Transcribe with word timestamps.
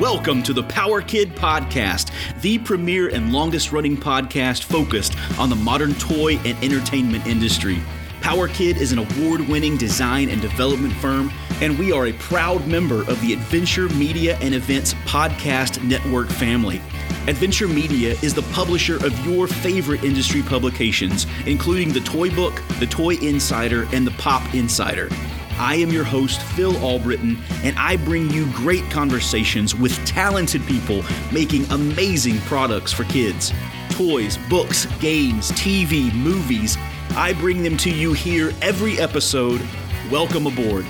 Welcome 0.00 0.42
to 0.42 0.52
the 0.52 0.62
Power 0.64 1.00
Kid 1.00 1.34
Podcast, 1.34 2.10
the 2.42 2.58
premier 2.58 3.08
and 3.08 3.32
longest 3.32 3.72
running 3.72 3.96
podcast 3.96 4.64
focused 4.64 5.16
on 5.38 5.48
the 5.48 5.56
modern 5.56 5.94
toy 5.94 6.36
and 6.44 6.62
entertainment 6.62 7.26
industry. 7.26 7.78
Power 8.20 8.46
Kid 8.46 8.76
is 8.76 8.92
an 8.92 8.98
award 8.98 9.48
winning 9.48 9.78
design 9.78 10.28
and 10.28 10.42
development 10.42 10.92
firm, 10.92 11.32
and 11.62 11.78
we 11.78 11.92
are 11.92 12.08
a 12.08 12.12
proud 12.14 12.66
member 12.66 13.08
of 13.08 13.18
the 13.22 13.32
Adventure 13.32 13.88
Media 13.90 14.36
and 14.42 14.54
Events 14.54 14.92
Podcast 15.06 15.82
Network 15.82 16.28
family. 16.28 16.82
Adventure 17.26 17.68
Media 17.68 18.16
is 18.22 18.34
the 18.34 18.42
publisher 18.52 18.96
of 18.96 19.26
your 19.26 19.46
favorite 19.46 20.04
industry 20.04 20.42
publications, 20.42 21.26
including 21.46 21.90
the 21.90 22.00
Toy 22.00 22.28
Book, 22.28 22.60
the 22.80 22.86
Toy 22.86 23.14
Insider, 23.14 23.88
and 23.94 24.06
the 24.06 24.14
Pop 24.18 24.54
Insider. 24.54 25.08
I 25.58 25.76
am 25.76 25.90
your 25.90 26.04
host, 26.04 26.42
Phil 26.42 26.74
Albritton, 26.84 27.38
and 27.64 27.78
I 27.78 27.96
bring 27.96 28.28
you 28.30 28.50
great 28.52 28.84
conversations 28.90 29.74
with 29.74 29.92
talented 30.06 30.64
people 30.66 31.02
making 31.32 31.64
amazing 31.70 32.38
products 32.40 32.92
for 32.92 33.04
kids. 33.04 33.52
Toys, 33.90 34.38
books, 34.50 34.84
games, 35.00 35.50
TV, 35.52 36.12
movies. 36.14 36.76
I 37.12 37.32
bring 37.34 37.62
them 37.62 37.78
to 37.78 37.90
you 37.90 38.12
here 38.12 38.52
every 38.60 38.98
episode. 39.00 39.66
Welcome 40.10 40.46
aboard. 40.46 40.84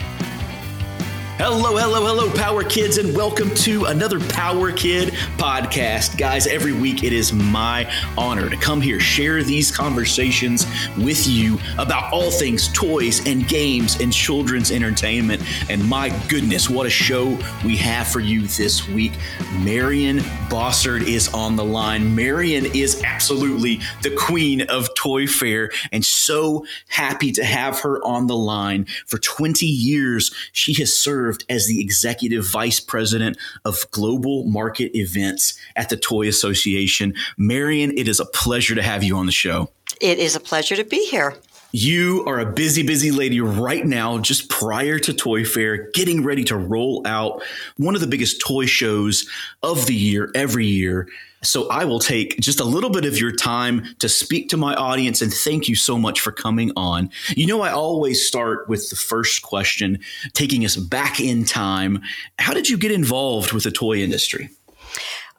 Hello, 1.38 1.76
hello, 1.76 2.02
hello, 2.06 2.32
Power 2.32 2.64
Kids, 2.64 2.96
and 2.96 3.14
welcome 3.14 3.54
to 3.56 3.84
another 3.84 4.18
Power 4.18 4.72
Kid 4.72 5.10
podcast. 5.36 6.16
Guys, 6.16 6.46
every 6.46 6.72
week 6.72 7.04
it 7.04 7.12
is 7.12 7.30
my 7.30 7.92
honor 8.16 8.48
to 8.48 8.56
come 8.56 8.80
here, 8.80 8.98
share 8.98 9.42
these 9.42 9.70
conversations 9.70 10.66
with 10.96 11.26
you 11.26 11.58
about 11.76 12.10
all 12.10 12.30
things 12.30 12.72
toys 12.72 13.26
and 13.26 13.46
games 13.46 14.00
and 14.00 14.14
children's 14.14 14.70
entertainment. 14.70 15.42
And 15.68 15.86
my 15.86 16.08
goodness, 16.26 16.70
what 16.70 16.86
a 16.86 16.90
show 16.90 17.38
we 17.62 17.76
have 17.76 18.08
for 18.08 18.20
you 18.20 18.46
this 18.46 18.88
week. 18.88 19.12
Marian 19.58 20.20
Bossard 20.48 21.02
is 21.02 21.28
on 21.34 21.54
the 21.54 21.64
line. 21.64 22.14
Marian 22.14 22.64
is 22.74 23.02
absolutely 23.04 23.82
the 24.00 24.16
queen 24.16 24.62
of 24.62 24.85
Toy 24.96 25.26
Fair, 25.26 25.70
and 25.92 26.04
so 26.04 26.66
happy 26.88 27.30
to 27.32 27.44
have 27.44 27.80
her 27.80 28.02
on 28.04 28.26
the 28.26 28.36
line. 28.36 28.86
For 29.06 29.18
20 29.18 29.64
years, 29.64 30.34
she 30.52 30.74
has 30.74 30.92
served 30.92 31.44
as 31.48 31.66
the 31.66 31.80
executive 31.80 32.44
vice 32.44 32.80
president 32.80 33.38
of 33.64 33.88
global 33.92 34.44
market 34.44 34.96
events 34.96 35.58
at 35.76 35.88
the 35.88 35.96
Toy 35.96 36.26
Association. 36.26 37.14
Marian, 37.36 37.96
it 37.96 38.08
is 38.08 38.18
a 38.18 38.26
pleasure 38.26 38.74
to 38.74 38.82
have 38.82 39.04
you 39.04 39.16
on 39.16 39.26
the 39.26 39.32
show. 39.32 39.70
It 40.00 40.18
is 40.18 40.34
a 40.34 40.40
pleasure 40.40 40.76
to 40.76 40.84
be 40.84 41.06
here. 41.06 41.36
You 41.72 42.24
are 42.26 42.38
a 42.38 42.50
busy, 42.50 42.82
busy 42.82 43.10
lady 43.10 43.40
right 43.40 43.84
now, 43.84 44.18
just 44.18 44.48
prior 44.48 44.98
to 45.00 45.12
Toy 45.12 45.44
Fair, 45.44 45.90
getting 45.90 46.24
ready 46.24 46.44
to 46.44 46.56
roll 46.56 47.02
out 47.06 47.42
one 47.76 47.94
of 47.94 48.00
the 48.00 48.06
biggest 48.06 48.40
toy 48.40 48.66
shows 48.66 49.28
of 49.62 49.86
the 49.86 49.94
year 49.94 50.30
every 50.34 50.64
year. 50.64 51.08
So 51.42 51.68
I 51.68 51.84
will 51.84 52.00
take 52.00 52.38
just 52.40 52.60
a 52.60 52.64
little 52.64 52.90
bit 52.90 53.04
of 53.04 53.18
your 53.18 53.32
time 53.32 53.84
to 53.98 54.08
speak 54.08 54.48
to 54.50 54.56
my 54.56 54.74
audience 54.74 55.22
and 55.22 55.32
thank 55.32 55.68
you 55.68 55.76
so 55.76 55.98
much 55.98 56.20
for 56.20 56.32
coming 56.32 56.72
on. 56.76 57.10
You 57.30 57.46
know, 57.46 57.60
I 57.60 57.70
always 57.70 58.26
start 58.26 58.68
with 58.68 58.90
the 58.90 58.96
first 58.96 59.42
question, 59.42 60.00
taking 60.32 60.64
us 60.64 60.76
back 60.76 61.20
in 61.20 61.44
time. 61.44 62.02
How 62.38 62.52
did 62.52 62.68
you 62.68 62.76
get 62.76 62.90
involved 62.90 63.52
with 63.52 63.64
the 63.64 63.70
toy 63.70 63.98
industry? 63.98 64.50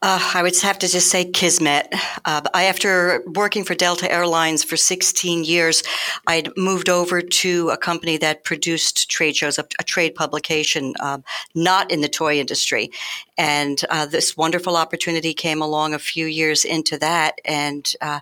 Uh, 0.02 0.32
I 0.36 0.44
would 0.44 0.56
have 0.62 0.78
to 0.80 0.88
just 0.88 1.10
say 1.10 1.26
kismet. 1.26 1.92
Uh, 2.24 2.42
I, 2.54 2.66
after 2.66 3.24
working 3.26 3.64
for 3.64 3.74
Delta 3.74 4.12
Airlines 4.12 4.64
for 4.64 4.78
16 4.78 5.44
years, 5.44 5.82
I'd 6.28 6.56
moved 6.56 6.88
over 6.88 7.22
to 7.22 7.70
a 7.70 7.78
company 7.78 8.18
that 8.18 8.44
produced 8.44 9.10
trade 9.10 9.36
shows, 9.36 9.58
a, 9.58 9.66
a 9.80 9.84
trade 9.84 10.14
publication, 10.14 10.94
um, 11.00 11.24
not 11.56 11.90
in 11.90 12.02
the 12.02 12.10
toy 12.10 12.40
industry. 12.40 12.92
And 13.40 13.82
uh, 13.90 14.06
this 14.06 14.38
wonderful 14.38 14.78
opportunity 14.78 15.34
came 15.34 15.64
along 15.64 15.96
a 15.96 16.00
few 16.00 16.28
years 16.28 16.64
into 16.64 17.00
that 17.00 17.40
and 17.44 17.92
uh, 18.00 18.20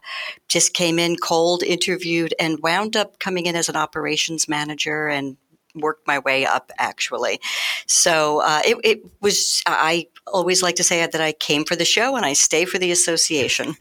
just 0.47 0.73
came 0.73 0.97
in 0.97 1.17
cold, 1.17 1.61
interviewed, 1.61 2.33
and 2.39 2.59
wound 2.61 2.95
up 2.95 3.19
coming 3.19 3.47
in 3.47 3.55
as 3.55 3.67
an 3.67 3.75
operations 3.75 4.47
manager 4.47 5.07
and 5.07 5.35
worked 5.75 6.07
my 6.07 6.19
way 6.19 6.45
up 6.45 6.71
actually. 6.77 7.41
So 7.85 8.41
uh, 8.41 8.61
it, 8.65 8.77
it 8.83 9.01
was, 9.21 9.61
I 9.65 10.07
always 10.27 10.63
like 10.63 10.75
to 10.75 10.83
say 10.83 11.05
that 11.05 11.21
I 11.21 11.31
came 11.31 11.65
for 11.65 11.75
the 11.75 11.85
show 11.85 12.15
and 12.15 12.25
I 12.25 12.33
stay 12.33 12.65
for 12.65 12.77
the 12.77 12.91
association. 12.91 13.75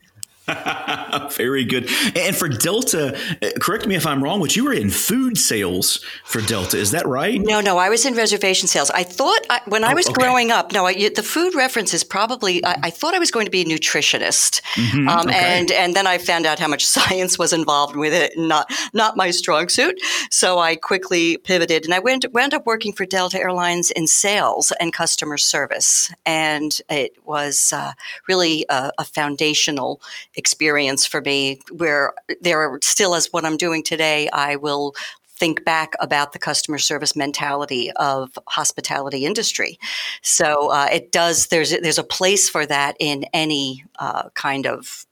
Very 1.32 1.64
good. 1.64 1.88
And 2.14 2.36
for 2.36 2.48
Delta, 2.48 3.16
uh, 3.42 3.50
correct 3.60 3.86
me 3.86 3.94
if 3.94 4.06
I'm 4.06 4.22
wrong, 4.22 4.40
but 4.40 4.54
you 4.54 4.64
were 4.64 4.74
in 4.74 4.90
food 4.90 5.38
sales 5.38 6.04
for 6.24 6.42
Delta. 6.42 6.76
Is 6.76 6.90
that 6.90 7.06
right? 7.06 7.40
No, 7.40 7.62
no, 7.62 7.78
I 7.78 7.88
was 7.88 8.04
in 8.04 8.14
reservation 8.14 8.68
sales. 8.68 8.90
I 8.90 9.04
thought 9.04 9.40
I, 9.48 9.62
when 9.66 9.84
oh, 9.84 9.88
I 9.88 9.94
was 9.94 10.06
okay. 10.06 10.14
growing 10.14 10.50
up, 10.50 10.72
no, 10.72 10.84
I, 10.84 11.08
the 11.08 11.22
food 11.22 11.54
reference 11.54 11.94
is 11.94 12.04
probably, 12.04 12.62
I, 12.62 12.76
I, 12.84 12.90
thought 12.90 13.14
I 13.14 13.18
was 13.18 13.30
going 13.30 13.46
to 13.46 13.50
be 13.50 13.62
a 13.62 13.64
nutritionist. 13.64 14.60
Mm-hmm, 14.74 15.08
um, 15.08 15.28
okay. 15.28 15.34
and, 15.34 15.70
and 15.72 15.96
then 15.96 16.06
I 16.06 16.18
found 16.18 16.44
out 16.44 16.58
how 16.58 16.68
much 16.68 16.84
science 16.86 17.38
was 17.38 17.54
involved 17.54 17.96
with 17.96 18.12
it, 18.12 18.36
not, 18.36 18.70
not 18.92 19.16
my 19.16 19.30
strong 19.30 19.70
suit. 19.70 19.98
So 20.30 20.58
I 20.58 20.76
quickly 20.76 21.38
pivoted 21.38 21.86
and 21.86 21.94
I 21.94 22.00
went, 22.00 22.26
wound 22.34 22.52
up 22.52 22.66
working 22.66 22.92
for 22.92 23.06
Delta 23.06 23.38
Airlines 23.38 23.90
in 23.90 24.06
sales 24.06 24.72
and 24.78 24.92
customer 24.92 25.38
service. 25.38 26.12
And 26.26 26.78
it 26.90 27.16
was 27.24 27.72
uh, 27.72 27.92
really 28.28 28.66
a, 28.68 28.92
a 28.98 29.04
foundational 29.04 30.02
experience 30.36 31.06
for 31.06 31.20
me 31.20 31.60
where 31.70 32.14
there 32.40 32.60
are 32.60 32.78
still 32.82 33.14
as 33.14 33.32
what 33.32 33.44
I'm 33.44 33.56
doing 33.56 33.82
today, 33.82 34.28
I 34.30 34.56
will 34.56 34.94
think 35.36 35.64
back 35.64 35.94
about 36.00 36.32
the 36.32 36.38
customer 36.38 36.78
service 36.78 37.16
mentality 37.16 37.90
of 37.92 38.38
hospitality 38.48 39.24
industry. 39.24 39.78
So 40.22 40.70
uh, 40.70 40.88
it 40.92 41.12
does. 41.12 41.48
There's 41.48 41.70
there's 41.80 41.98
a 41.98 42.04
place 42.04 42.48
for 42.48 42.66
that 42.66 42.96
in 43.00 43.24
any 43.32 43.84
uh, 43.98 44.28
kind 44.30 44.66
of 44.66 45.06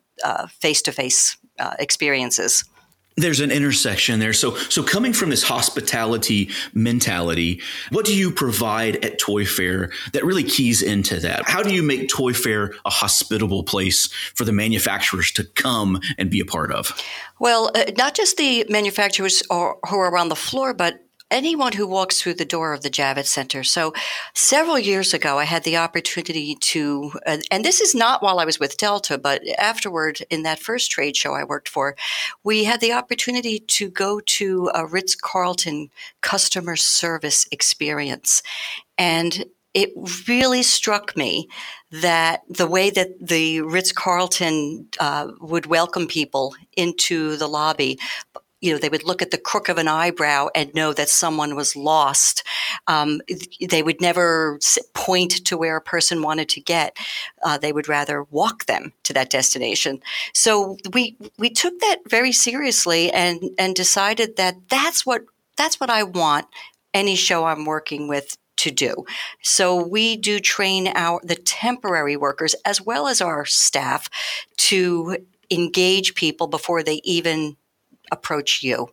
face 0.61 0.83
to 0.83 0.93
face 0.93 1.37
experiences 1.79 2.65
there's 3.17 3.41
an 3.41 3.51
intersection 3.51 4.21
there. 4.21 4.33
So, 4.33 4.55
so 4.57 4.83
coming 4.83 5.13
from 5.13 5.31
this 5.31 5.43
hospitality 5.43 6.51
mentality, 6.75 7.61
what 7.91 8.05
do 8.05 8.17
you 8.17 8.31
provide 8.31 9.05
at 9.05 9.19
Toy 9.19 9.45
Fair 9.45 9.91
that 10.13 10.25
really 10.25 10.45
keys 10.45 10.83
into 10.83 11.21
that? 11.21 11.49
How 11.49 11.63
do 11.63 11.73
you 11.73 11.83
make 11.83 12.09
Toy 12.09 12.33
Fair 12.33 12.75
a 12.85 12.91
hospitable 12.91 13.65
place 13.65 14.07
for 14.35 14.45
the 14.45 14.53
manufacturers 14.53 15.31
to 15.33 15.45
come 15.45 16.01
and 16.19 16.31
be 16.31 16.41
a 16.41 16.45
part 16.45 16.73
of? 16.73 16.99
Well, 17.39 17.71
uh, 17.75 17.85
not 17.97 18.15
just 18.15 18.37
the 18.37 18.65
manufacturers 18.69 19.43
or, 19.51 19.79
who 19.89 19.99
are 19.99 20.17
on 20.17 20.29
the 20.29 20.37
floor, 20.37 20.75
but 20.75 21.01
anyone 21.33 21.73
who 21.73 21.87
walks 21.87 22.21
through 22.21 22.35
the 22.35 22.45
door 22.45 22.73
of 22.73 22.83
the 22.83 22.91
Javits 22.91 23.27
Center. 23.27 23.65
So, 23.65 23.93
several 24.35 24.79
years 24.79 25.15
ago, 25.15 25.39
I 25.39 25.45
had 25.45 25.65
the 25.65 25.79
opportunity 25.79 26.55
to, 26.55 27.13
uh, 27.27 27.39
and 27.51 27.65
this 27.65 27.81
is 27.81 27.95
not 27.95 28.23
while 28.23 28.39
I 28.39 28.45
was 28.45 28.61
with 28.61 28.77
Delta, 28.77 29.19
but 29.19 29.43
afterward 29.59 30.21
in 30.31 30.43
that 30.43 30.61
first 30.61 30.91
trade 30.91 31.17
show 31.17 31.35
I 31.35 31.45
worked 31.45 31.69
for, 31.69 31.97
we 32.45 32.65
had 32.65 32.81
the 32.81 32.93
opportunity 32.93 33.59
to 33.59 33.89
go 33.89 34.21
to 34.21 34.71
a 34.75 34.87
Ritz 34.87 35.17
Carlton 35.17 35.91
customer 36.21 36.77
service 36.77 37.49
experience. 37.51 38.43
And 38.99 39.47
it 39.75 39.91
really 40.29 40.63
struck 40.63 41.17
me 41.17 41.49
that 41.91 42.43
the 42.49 42.67
way 42.67 42.91
that 42.91 43.27
the 43.27 43.63
Ritz 43.63 43.93
Carlton 43.93 44.89
uh, 45.01 45.29
would 45.41 45.67
welcome 45.67 46.07
people 46.07 46.55
into 46.77 47.37
the 47.37 47.47
lobby 47.47 47.99
you 48.63 48.73
know, 48.73 48.79
they 48.79 48.89
would 48.89 49.05
look 49.05 49.21
at 49.21 49.33
the 49.33 49.39
crook 49.39 49.69
of 49.69 49.77
an 49.77 49.89
eyebrow 49.89 50.49
and 50.55 50.73
know 50.73 50.93
that 50.95 51.09
someone 51.09 51.57
was 51.57 51.77
lost. 51.77 52.45
Um, 52.87 53.21
they 53.61 53.83
would 53.83 54.01
never 54.01 54.59
point 54.95 55.45
to 55.47 55.59
where 55.59 55.77
a 55.77 55.83
person 55.83 56.23
wanted 56.23 56.49
to 56.51 56.61
get. 56.61 56.97
Uh, 57.43 57.59
they 57.59 57.73
would 57.73 57.89
rather 57.89 58.23
walk 58.31 58.67
them 58.67 58.93
to 59.03 59.13
that 59.13 59.31
destination. 59.31 60.01
So 60.33 60.79
we 60.95 61.17
we 61.39 61.51
took 61.51 61.79
that 61.81 61.99
very 62.09 62.33
seriously 62.33 63.11
and 63.11 63.51
and 63.59 63.75
decided 63.75 64.37
that 64.37 64.57
that's 64.69 65.05
what 65.05 65.25
that's 65.57 65.81
what 65.81 65.91
I 65.91 66.05
want 66.05 66.47
any 66.95 67.17
show 67.17 67.45
I'm 67.45 67.65
working 67.65 68.07
with 68.07 68.37
to 68.59 68.71
do. 68.71 69.05
So 69.43 69.85
we 69.85 70.17
do 70.17 70.39
train 70.39 70.87
our 70.95 71.21
the 71.25 71.35
temporary 71.35 72.17
workers 72.17 72.55
as 72.65 72.81
well 72.81 73.09
as 73.09 73.21
our 73.21 73.45
staff 73.45 74.09
to 74.59 75.17
engage 75.51 76.15
people 76.15 76.47
before 76.47 76.85
they 76.85 77.01
even 77.03 77.57
approach 78.13 78.63
you. 78.63 78.89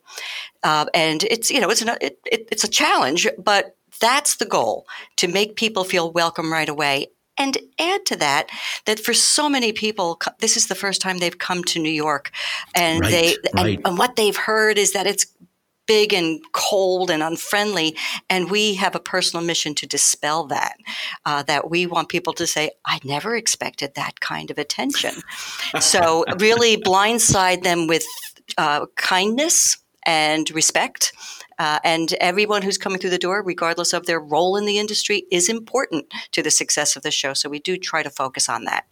Uh, 0.63 0.85
and 0.93 1.23
it's 1.25 1.51
you 1.51 1.59
know 1.61 1.69
it's 1.69 1.81
an, 1.81 1.89
it, 2.01 2.19
it, 2.25 2.47
it's 2.51 2.63
a 2.63 2.69
challenge, 2.69 3.27
but 3.37 3.75
that's 4.01 4.37
the 4.37 4.45
goal 4.45 4.87
to 5.17 5.27
make 5.27 5.55
people 5.55 5.83
feel 5.83 6.11
welcome 6.11 6.51
right 6.51 6.69
away. 6.69 7.07
And 7.37 7.57
add 7.79 8.05
to 8.07 8.17
that 8.17 8.49
that 8.85 8.99
for 8.99 9.13
so 9.13 9.47
many 9.47 9.71
people, 9.71 10.19
this 10.39 10.57
is 10.57 10.67
the 10.67 10.75
first 10.75 10.99
time 10.99 11.19
they've 11.19 11.37
come 11.37 11.63
to 11.65 11.79
New 11.79 11.91
York, 11.91 12.31
and 12.75 12.99
right, 12.99 13.11
they 13.11 13.35
right. 13.53 13.77
And, 13.77 13.87
and 13.87 13.97
what 13.97 14.17
they've 14.17 14.35
heard 14.35 14.77
is 14.77 14.91
that 14.91 15.07
it's 15.07 15.25
big 15.89 16.13
and 16.13 16.39
cold 16.51 17.09
and 17.09 17.23
unfriendly. 17.23 17.97
And 18.29 18.51
we 18.51 18.75
have 18.75 18.93
a 18.93 18.99
personal 18.99 19.43
mission 19.43 19.73
to 19.73 19.87
dispel 19.87 20.43
that. 20.45 20.75
Uh, 21.25 21.41
that 21.43 21.71
we 21.71 21.87
want 21.87 22.09
people 22.09 22.31
to 22.33 22.45
say, 22.45 22.69
I 22.85 22.99
never 23.03 23.35
expected 23.35 23.95
that 23.95 24.19
kind 24.19 24.51
of 24.51 24.59
attention. 24.59 25.15
so, 25.79 26.25
really 26.37 26.77
blindside 26.77 27.63
them 27.63 27.87
with 27.87 28.05
uh, 28.57 28.85
kindness 28.95 29.77
and 30.05 30.49
respect. 30.51 31.13
Uh, 31.57 31.79
and 31.83 32.13
everyone 32.21 32.61
who's 32.61 32.77
coming 32.77 32.99
through 32.99 33.09
the 33.09 33.17
door, 33.17 33.43
regardless 33.43 33.91
of 33.91 34.05
their 34.05 34.19
role 34.19 34.55
in 34.55 34.65
the 34.65 34.79
industry, 34.79 35.25
is 35.29 35.49
important 35.49 36.05
to 36.31 36.41
the 36.41 36.51
success 36.51 36.95
of 36.95 37.03
the 37.03 37.11
show. 37.11 37.33
So 37.33 37.49
we 37.49 37.59
do 37.59 37.77
try 37.77 38.01
to 38.01 38.09
focus 38.09 38.47
on 38.47 38.63
that. 38.63 38.85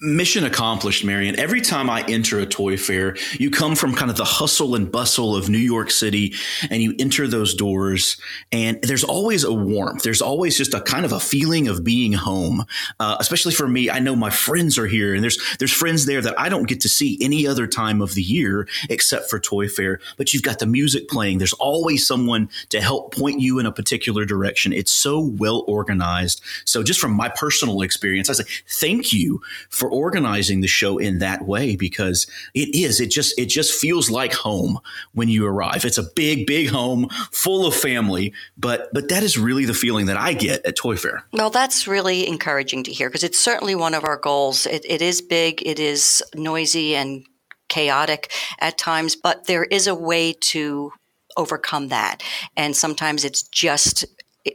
Mission 0.00 0.44
accomplished, 0.44 1.04
Marian. 1.04 1.38
Every 1.38 1.60
time 1.60 1.90
I 1.90 2.02
enter 2.08 2.40
a 2.40 2.46
toy 2.46 2.76
fair, 2.76 3.16
you 3.38 3.50
come 3.50 3.76
from 3.76 3.94
kind 3.94 4.10
of 4.10 4.16
the 4.16 4.24
hustle 4.24 4.74
and 4.74 4.90
bustle 4.90 5.36
of 5.36 5.48
New 5.48 5.58
York 5.58 5.90
City 5.90 6.34
and 6.70 6.82
you 6.82 6.94
enter 6.98 7.26
those 7.26 7.54
doors, 7.54 8.20
and 8.52 8.80
there's 8.82 9.04
always 9.04 9.44
a 9.44 9.52
warmth. 9.52 10.02
There's 10.02 10.22
always 10.22 10.56
just 10.56 10.74
a 10.74 10.80
kind 10.80 11.04
of 11.04 11.12
a 11.12 11.20
feeling 11.20 11.68
of 11.68 11.84
being 11.84 12.12
home. 12.12 12.64
Uh, 12.98 13.16
especially 13.20 13.52
for 13.52 13.68
me, 13.68 13.90
I 13.90 13.98
know 13.98 14.16
my 14.16 14.30
friends 14.30 14.78
are 14.78 14.86
here, 14.86 15.14
and 15.14 15.22
there's 15.22 15.38
there's 15.58 15.72
friends 15.72 16.06
there 16.06 16.20
that 16.20 16.38
I 16.38 16.48
don't 16.48 16.68
get 16.68 16.80
to 16.82 16.88
see 16.88 17.18
any 17.20 17.46
other 17.46 17.66
time 17.66 18.02
of 18.02 18.14
the 18.14 18.22
year 18.22 18.68
except 18.88 19.30
for 19.30 19.38
Toy 19.38 19.68
Fair. 19.68 20.00
But 20.16 20.32
you've 20.32 20.42
got 20.42 20.58
the 20.58 20.66
music 20.66 21.08
playing. 21.08 21.38
There's 21.38 21.52
always 21.54 22.06
someone 22.06 22.48
to 22.70 22.80
help 22.80 23.14
point 23.14 23.40
you 23.40 23.58
in 23.58 23.66
a 23.66 23.72
particular 23.72 24.24
direction. 24.24 24.72
It's 24.72 24.92
so 24.92 25.20
well 25.20 25.64
organized. 25.66 26.42
So 26.64 26.82
just 26.82 27.00
from 27.00 27.12
my 27.12 27.28
personal 27.28 27.82
experience, 27.82 28.30
I 28.30 28.34
say 28.34 28.44
thank 28.68 29.12
you 29.12 29.40
for 29.70 29.88
organizing 29.88 30.60
the 30.60 30.66
show 30.66 30.98
in 30.98 31.18
that 31.20 31.46
way 31.46 31.76
because 31.76 32.26
it 32.54 32.74
is 32.74 33.00
it 33.00 33.10
just 33.10 33.38
it 33.38 33.46
just 33.46 33.72
feels 33.72 34.10
like 34.10 34.32
home 34.32 34.78
when 35.12 35.28
you 35.28 35.46
arrive. 35.46 35.84
It's 35.84 35.98
a 35.98 36.02
big 36.02 36.46
big 36.46 36.68
home 36.68 37.08
full 37.30 37.66
of 37.66 37.74
family 37.74 38.32
but 38.58 38.92
but 38.92 39.08
that 39.08 39.22
is 39.22 39.38
really 39.38 39.64
the 39.64 39.74
feeling 39.74 40.06
that 40.06 40.16
i 40.16 40.32
get 40.32 40.64
at 40.66 40.76
toy 40.76 40.96
fair. 40.96 41.24
Well 41.32 41.50
that's 41.50 41.86
really 41.86 42.26
encouraging 42.26 42.82
to 42.84 42.92
hear 42.92 43.08
because 43.08 43.24
it's 43.24 43.38
certainly 43.38 43.74
one 43.74 43.94
of 43.94 44.04
our 44.04 44.16
goals. 44.16 44.66
It, 44.66 44.84
it 44.88 45.00
is 45.00 45.22
big 45.22 45.62
it 45.64 45.78
is 45.78 46.22
noisy 46.34 46.94
and 46.96 47.24
chaotic 47.68 48.32
at 48.58 48.76
times 48.76 49.14
but 49.14 49.46
there 49.46 49.64
is 49.64 49.86
a 49.86 49.94
way 49.94 50.32
to 50.32 50.92
overcome 51.36 51.88
that. 51.88 52.22
And 52.56 52.74
sometimes 52.76 53.24
it's 53.24 53.42
just 53.42 54.04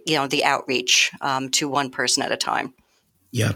you 0.06 0.16
know 0.16 0.28
the 0.28 0.44
outreach 0.44 1.12
um, 1.22 1.50
to 1.50 1.70
one 1.70 1.90
person 1.90 2.24
at 2.24 2.32
a 2.32 2.38
time 2.38 2.74
yeah. 3.36 3.52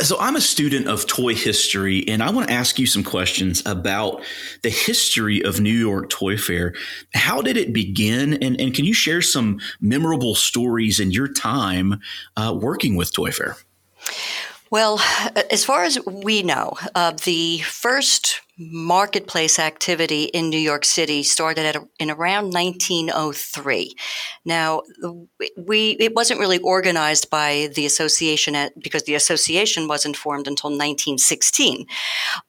So 0.00 0.18
I'm 0.18 0.36
a 0.36 0.40
student 0.40 0.88
of 0.88 1.06
toy 1.06 1.34
history, 1.34 2.02
and 2.08 2.22
I 2.22 2.30
want 2.30 2.48
to 2.48 2.54
ask 2.54 2.78
you 2.78 2.86
some 2.86 3.04
questions 3.04 3.62
about 3.66 4.22
the 4.62 4.70
history 4.70 5.44
of 5.44 5.60
New 5.60 5.70
York 5.70 6.08
Toy 6.08 6.38
Fair. 6.38 6.74
How 7.12 7.42
did 7.42 7.58
it 7.58 7.74
begin? 7.74 8.42
And, 8.42 8.58
and 8.58 8.72
can 8.72 8.86
you 8.86 8.94
share 8.94 9.20
some 9.20 9.60
memorable 9.82 10.34
stories 10.34 10.98
in 10.98 11.10
your 11.10 11.28
time 11.28 12.00
uh, 12.38 12.56
working 12.58 12.96
with 12.96 13.12
Toy 13.12 13.30
Fair? 13.30 13.58
Well, 14.70 14.98
as 15.50 15.62
far 15.62 15.84
as 15.84 16.02
we 16.06 16.42
know, 16.42 16.78
uh, 16.94 17.12
the 17.22 17.58
first 17.58 18.40
marketplace 18.58 19.58
activity 19.58 20.24
in 20.24 20.50
New 20.50 20.58
York 20.58 20.84
City 20.84 21.22
started 21.22 21.64
at 21.64 21.76
a, 21.76 21.88
in 21.98 22.10
around 22.10 22.52
1903. 22.52 23.94
Now, 24.44 24.82
we 25.56 25.90
it 26.00 26.14
wasn't 26.14 26.40
really 26.40 26.58
organized 26.58 27.30
by 27.30 27.70
the 27.74 27.86
association 27.86 28.54
at, 28.54 28.80
because 28.82 29.04
the 29.04 29.14
association 29.14 29.86
wasn't 29.86 30.16
formed 30.16 30.48
until 30.48 30.70
1916. 30.70 31.86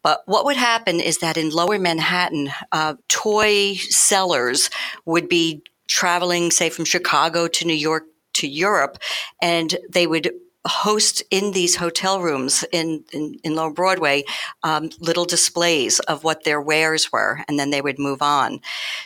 But 0.01 0.23
what 0.25 0.45
would 0.45 0.57
happen 0.57 1.00
is 1.00 1.19
that 1.19 1.38
in 1.38 1.51
Lower 1.51 1.77
Manhattan, 1.77 2.50
uh, 2.71 2.95
toy 3.07 3.75
sellers 3.75 4.69
would 5.05 5.29
be 5.29 5.62
traveling, 5.88 6.51
say, 6.51 6.69
from 6.69 6.85
Chicago 6.85 7.47
to 7.47 7.65
New 7.65 7.73
York 7.73 8.05
to 8.33 8.47
Europe, 8.47 8.97
and 9.41 9.77
they 9.89 10.07
would 10.07 10.31
host 10.67 11.23
in 11.31 11.51
these 11.51 11.77
hotel 11.77 12.21
rooms 12.21 12.65
in, 12.71 13.03
in, 13.13 13.35
in 13.44 13.56
Lower 13.56 13.71
Broadway 13.71 14.23
um, 14.63 14.89
little 15.00 15.25
displays 15.25 16.00
of 16.01 16.23
what 16.23 16.44
their 16.44 16.61
wares 16.61 17.11
were, 17.11 17.41
and 17.47 17.57
then 17.57 17.69
they 17.69 17.81
would 17.81 17.97
move 17.97 18.21
on. 18.21 18.59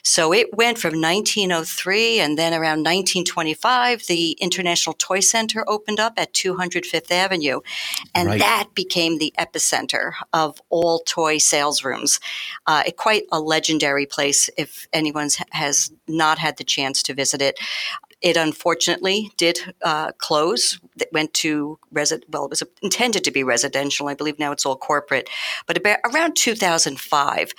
So 0.04 0.34
it 0.34 0.54
went 0.54 0.80
from 0.80 1.00
1903, 1.00 2.20
and 2.20 2.38
then 2.38 2.54
around 2.54 2.80
1925, 2.80 4.08
the 4.08 4.32
International 4.34 4.96
Toy 4.98 5.20
Center 5.20 5.64
opened 5.68 6.00
up 6.00 6.14
at 6.18 6.34
200 6.34 6.86
Fifth 6.86 7.12
Avenue, 7.12 7.60
and 8.16 8.30
right. 8.30 8.40
that 8.40 8.70
became 8.74 9.18
the 9.18 9.34
epicenter 9.38 10.14
of 10.34 10.60
all 10.70 11.00
toy 11.06 11.38
sales 11.38 11.84
rooms. 11.84 12.20
Uh, 12.66 12.84
quite 12.98 13.24
a 13.32 13.40
legendary 13.40 14.06
place 14.06 14.50
if 14.58 14.88
anyone 14.92 15.30
has 15.52 15.92
not 16.08 16.40
had 16.40 16.58
the 16.58 16.64
chance 16.64 17.04
to 17.04 17.14
visit 17.14 17.42
it. 17.42 17.60
It 18.24 18.38
unfortunately 18.38 19.32
did 19.36 19.60
uh, 19.84 20.14
close. 20.14 20.80
It 21.00 21.10
went 21.12 21.34
to 21.36 21.78
resi- 21.94 22.24
well, 22.30 22.46
it 22.46 22.50
was 22.50 22.64
intended 22.82 23.26
to 23.26 23.32
be 23.32 23.44
residential. 23.44 24.08
I 24.08 24.14
believe 24.14 24.40
now 24.40 24.54
it's 24.54 24.66
all 24.66 24.78
corporate. 24.78 25.30
But 25.68 25.78
about 25.78 26.00
around 26.06 26.38
2005, 26.38 27.52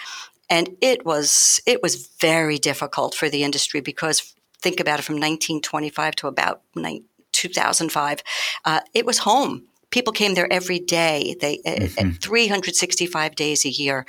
and 0.48 0.70
it 0.80 1.04
was 1.04 1.60
it 1.66 1.82
was 1.82 2.06
very 2.18 2.56
difficult 2.58 3.14
for 3.14 3.28
the 3.28 3.44
industry 3.44 3.82
because 3.82 4.34
think 4.62 4.80
about 4.80 5.00
it 5.00 5.02
from 5.02 5.16
1925 5.16 6.16
to 6.16 6.28
about 6.28 6.62
2005, 7.32 8.22
uh, 8.64 8.80
it 8.94 9.04
was 9.04 9.18
home 9.18 9.66
people 9.94 10.12
came 10.12 10.34
there 10.34 10.52
every 10.52 10.80
day. 10.80 11.36
They 11.40 11.60
uh, 11.64 11.70
mm-hmm. 11.70 12.10
365 12.10 13.36
days 13.36 13.64
a 13.64 13.68
year. 13.68 14.04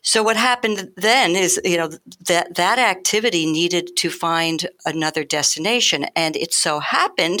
So 0.00 0.22
what 0.22 0.38
happened 0.38 0.90
then 0.96 1.36
is 1.36 1.60
you 1.62 1.76
know 1.76 1.90
that 2.26 2.54
that 2.54 2.78
activity 2.78 3.44
needed 3.44 3.96
to 3.98 4.08
find 4.08 4.66
another 4.86 5.22
destination. 5.22 6.06
And 6.16 6.36
it 6.36 6.54
so 6.54 6.80
happened 6.80 7.40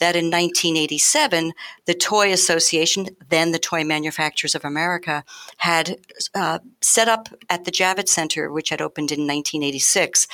that 0.00 0.16
in 0.16 0.26
1987 0.26 1.52
the 1.86 1.94
toy 1.94 2.32
association 2.32 3.08
then 3.28 3.52
the 3.52 3.58
toy 3.58 3.82
manufacturers 3.84 4.54
of 4.54 4.64
america 4.64 5.24
had 5.58 5.96
uh, 6.34 6.58
set 6.80 7.08
up 7.08 7.28
at 7.48 7.64
the 7.64 7.70
javits 7.70 8.08
center 8.08 8.50
which 8.50 8.70
had 8.70 8.80
opened 8.80 9.10
in 9.10 9.20
1986 9.20 10.26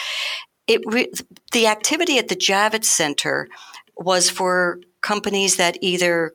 it 0.67 0.81
re- 0.87 1.13
the 1.53 1.67
activity 1.67 2.19
at 2.19 2.29
the 2.29 2.37
javits 2.37 2.85
center 2.85 3.49
was 3.97 4.29
for 4.31 4.81
companies 5.01 5.57
that 5.57 5.79
either 5.81 6.35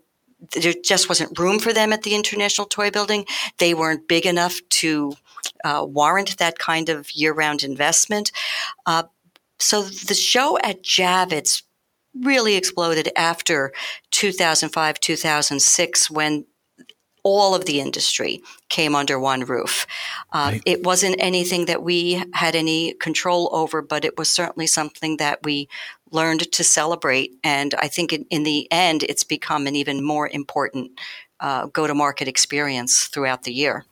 there 0.53 0.73
just 0.83 1.07
wasn't 1.07 1.37
room 1.37 1.59
for 1.59 1.73
them 1.73 1.93
at 1.93 2.03
the 2.03 2.15
International 2.15 2.67
Toy 2.67 2.89
Building. 2.89 3.25
They 3.57 3.73
weren't 3.73 4.07
big 4.07 4.25
enough 4.25 4.59
to 4.69 5.13
uh, 5.63 5.85
warrant 5.87 6.37
that 6.37 6.57
kind 6.57 6.89
of 6.89 7.11
year 7.11 7.33
round 7.33 7.63
investment. 7.63 8.31
Uh, 8.85 9.03
so 9.59 9.83
the 9.83 10.15
show 10.15 10.57
at 10.63 10.83
Javits 10.83 11.63
really 12.19 12.55
exploded 12.55 13.09
after 13.15 13.71
2005, 14.11 14.99
2006, 14.99 16.11
when 16.11 16.45
all 17.23 17.53
of 17.53 17.65
the 17.65 17.79
industry 17.79 18.41
came 18.69 18.95
under 18.95 19.19
one 19.19 19.41
roof. 19.41 19.85
Uh, 20.33 20.49
right. 20.53 20.61
It 20.65 20.83
wasn't 20.83 21.15
anything 21.19 21.65
that 21.65 21.83
we 21.83 22.23
had 22.33 22.55
any 22.55 22.93
control 22.93 23.49
over, 23.51 23.81
but 23.81 24.03
it 24.03 24.17
was 24.17 24.29
certainly 24.29 24.67
something 24.67 25.17
that 25.17 25.43
we 25.43 25.69
learned 26.11 26.51
to 26.51 26.63
celebrate. 26.63 27.31
And 27.43 27.73
I 27.75 27.87
think 27.87 28.13
in, 28.13 28.25
in 28.29 28.43
the 28.43 28.71
end, 28.71 29.03
it's 29.03 29.23
become 29.23 29.67
an 29.67 29.75
even 29.75 30.03
more 30.03 30.29
important 30.29 30.91
uh, 31.39 31.65
go 31.67 31.87
to 31.87 31.95
market 31.95 32.27
experience 32.27 33.05
throughout 33.05 33.43
the 33.43 33.53
year. 33.53 33.85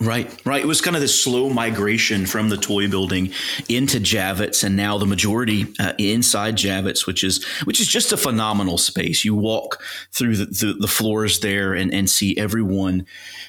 Right, 0.00 0.28
right. 0.44 0.60
It 0.60 0.66
was 0.66 0.80
kind 0.80 0.96
of 0.96 1.02
this 1.02 1.22
slow 1.22 1.48
migration 1.50 2.26
from 2.26 2.48
the 2.48 2.56
toy 2.56 2.88
building 2.88 3.32
into 3.68 4.00
Javits, 4.00 4.64
and 4.64 4.76
now 4.76 4.98
the 4.98 5.06
majority 5.06 5.72
uh, 5.78 5.92
inside 5.98 6.56
Javits, 6.56 7.06
which 7.06 7.22
is 7.22 7.44
which 7.62 7.80
is 7.80 7.86
just 7.86 8.12
a 8.12 8.16
phenomenal 8.16 8.76
space. 8.76 9.24
You 9.24 9.36
walk 9.36 9.80
through 10.10 10.36
the, 10.36 10.46
the, 10.46 10.76
the 10.80 10.88
floors 10.88 11.40
there 11.40 11.74
and, 11.74 11.94
and 11.94 12.10
see 12.10 12.36
everyone 12.36 13.06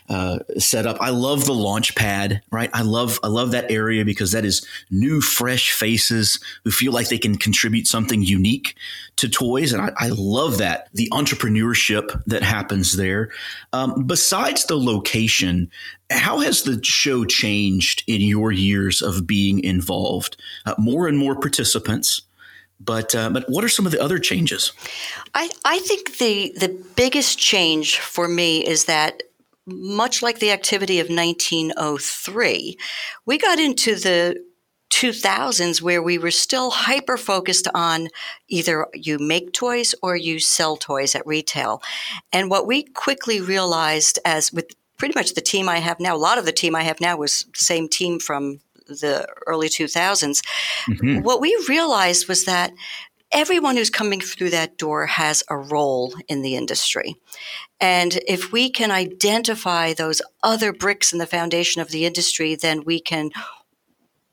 uh, 0.07 0.39
set 0.59 0.85
up. 0.85 0.97
I 1.01 1.09
love 1.09 1.45
the 1.45 1.53
launch 1.53 1.95
pad, 1.95 2.43
right? 2.51 2.69
I 2.73 2.83
love 2.83 3.19
I 3.23 3.27
love 3.27 3.51
that 3.51 3.71
area 3.71 4.05
because 4.05 4.31
that 4.33 4.45
is 4.45 4.65
new, 4.91 5.21
fresh 5.21 5.71
faces 5.71 6.39
who 6.63 6.69
feel 6.69 6.93
like 6.93 7.09
they 7.09 7.17
can 7.17 7.37
contribute 7.37 7.87
something 7.87 8.21
unique 8.21 8.75
to 9.15 9.27
toys, 9.27 9.73
and 9.73 9.81
I, 9.81 9.91
I 9.97 10.09
love 10.09 10.59
that 10.59 10.89
the 10.93 11.09
entrepreneurship 11.11 12.21
that 12.27 12.43
happens 12.43 12.97
there. 12.97 13.31
Um, 13.73 14.03
besides 14.05 14.65
the 14.65 14.77
location, 14.77 15.71
how 16.09 16.39
has 16.39 16.63
the 16.63 16.79
show 16.83 17.25
changed 17.25 18.03
in 18.07 18.21
your 18.21 18.51
years 18.51 19.01
of 19.01 19.25
being 19.25 19.63
involved? 19.63 20.37
Uh, 20.65 20.75
more 20.77 21.07
and 21.07 21.17
more 21.17 21.35
participants. 21.35 22.21
But 22.79 23.15
uh, 23.15 23.29
but 23.29 23.49
what 23.49 23.63
are 23.63 23.69
some 23.69 23.85
of 23.85 23.91
the 23.91 24.01
other 24.01 24.19
changes? 24.19 24.73
I, 25.33 25.49
I 25.63 25.79
think 25.79 26.17
the 26.17 26.53
the 26.57 26.69
biggest 26.95 27.39
change 27.39 27.99
for 27.99 28.27
me 28.27 28.65
is 28.65 28.85
that 28.85 29.23
much 29.65 30.21
like 30.21 30.39
the 30.39 30.51
activity 30.51 30.99
of 30.99 31.07
1903, 31.07 32.77
we 33.25 33.37
got 33.37 33.59
into 33.59 33.95
the 33.95 34.43
2000s 34.91 35.81
where 35.81 36.01
we 36.01 36.17
were 36.17 36.31
still 36.31 36.69
hyper 36.69 37.17
focused 37.17 37.67
on 37.73 38.07
either 38.47 38.87
you 38.93 39.17
make 39.19 39.51
toys 39.51 39.95
or 40.01 40.15
you 40.15 40.39
sell 40.39 40.77
toys 40.77 41.15
at 41.15 41.25
retail. 41.25 41.81
And 42.31 42.49
what 42.49 42.67
we 42.67 42.83
quickly 42.83 43.41
realized 43.41 44.19
as 44.23 44.53
with 44.53 44.67
pretty 44.97 45.13
much 45.15 45.33
the 45.33 45.41
team 45.41 45.69
I 45.69 45.79
have 45.79 45.99
now, 45.99 46.15
a 46.15 46.17
lot 46.17 46.37
of 46.37 46.45
the 46.45 46.51
team 46.51 46.75
I 46.75 46.83
have 46.83 47.01
now 47.01 47.17
was 47.17 47.45
the 47.53 47.59
same 47.59 47.87
team 47.87 48.19
from 48.19 48.59
the 48.87 49.27
early 49.47 49.69
2000s. 49.69 50.41
Mm-hmm. 50.89 51.21
What 51.21 51.41
we 51.41 51.57
realized 51.67 52.27
was 52.27 52.45
that 52.45 52.71
everyone 53.31 53.75
who's 53.75 53.89
coming 53.89 54.21
through 54.21 54.51
that 54.51 54.77
door 54.77 55.07
has 55.07 55.43
a 55.49 55.57
role 55.57 56.13
in 56.27 56.41
the 56.41 56.55
industry. 56.55 57.15
And 57.81 58.19
if 58.27 58.51
we 58.51 58.69
can 58.69 58.91
identify 58.91 59.93
those 59.93 60.21
other 60.43 60.71
bricks 60.71 61.11
in 61.11 61.19
the 61.19 61.25
foundation 61.25 61.81
of 61.81 61.89
the 61.89 62.05
industry, 62.05 62.55
then 62.55 62.83
we 62.85 62.99
can 62.99 63.31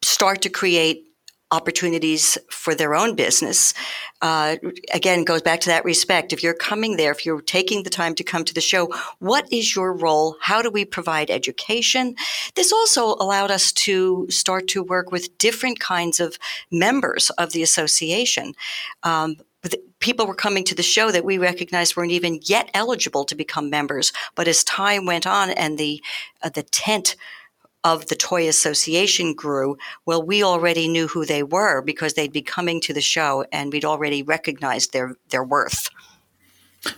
start 0.02 0.42
to 0.42 0.50
create 0.50 1.07
opportunities 1.52 2.37
for 2.50 2.75
their 2.75 2.94
own 2.94 3.14
business. 3.14 3.75
Uh, 4.21 4.56
again, 4.92 5.23
goes 5.23 5.42
back 5.42 5.61
to 5.61 5.68
that 5.68 5.85
respect. 5.85 6.32
If 6.32 6.42
you're 6.42 6.54
coming 6.54 6.97
there, 6.97 7.12
if 7.12 7.25
you're 7.25 7.42
taking 7.42 7.82
the 7.82 7.90
time 7.90 8.14
to 8.16 8.25
come 8.25 8.44
to 8.44 8.54
the 8.54 8.61
show, 8.61 8.92
what 9.21 9.52
is 9.52 9.76
your 9.76 9.92
role? 9.92 10.37
How 10.40 10.62
do 10.62 10.71
we 10.71 10.85
provide 10.85 11.30
education? 11.30 12.16
This 12.54 12.73
also 12.73 13.14
allowed 13.21 13.50
us 13.50 13.71
to 13.73 14.26
start 14.30 14.66
to 14.68 14.82
work 14.82 15.12
with 15.12 15.37
different 15.38 15.78
kinds 15.78 16.18
of 16.18 16.38
members 16.71 17.30
of 17.30 17.52
the 17.52 17.62
association. 17.62 18.54
Um, 19.02 19.37
people 20.02 20.26
were 20.26 20.35
coming 20.35 20.64
to 20.64 20.75
the 20.75 20.82
show 20.82 21.11
that 21.11 21.25
we 21.25 21.38
recognized 21.38 21.97
weren't 21.97 22.11
even 22.11 22.40
yet 22.42 22.71
eligible 22.75 23.25
to 23.25 23.35
become 23.35 23.71
members. 23.71 24.12
But 24.35 24.49
as 24.49 24.64
time 24.64 25.06
went 25.06 25.26
on 25.26 25.50
and 25.50 25.78
the 25.78 26.02
uh, 26.42 26.50
the 26.50 26.64
tent 26.64 27.16
of 27.85 28.07
the 28.07 28.15
Toy 28.15 28.49
Association 28.49 29.35
grew, 29.35 29.77
well, 30.07 30.23
we 30.23 30.43
already 30.43 30.89
knew 30.89 31.09
who 31.09 31.25
they 31.25 31.43
were 31.43 31.83
because 31.83 32.15
they'd 32.15 32.33
be 32.33 32.43
coming 32.43 32.81
to 32.83 32.93
the 32.93 33.01
show 33.01 33.45
and 33.53 33.73
we'd 33.73 33.85
already 33.85 34.23
recognized 34.23 34.93
their, 34.93 35.17
their 35.31 35.45
worth. 35.45 35.89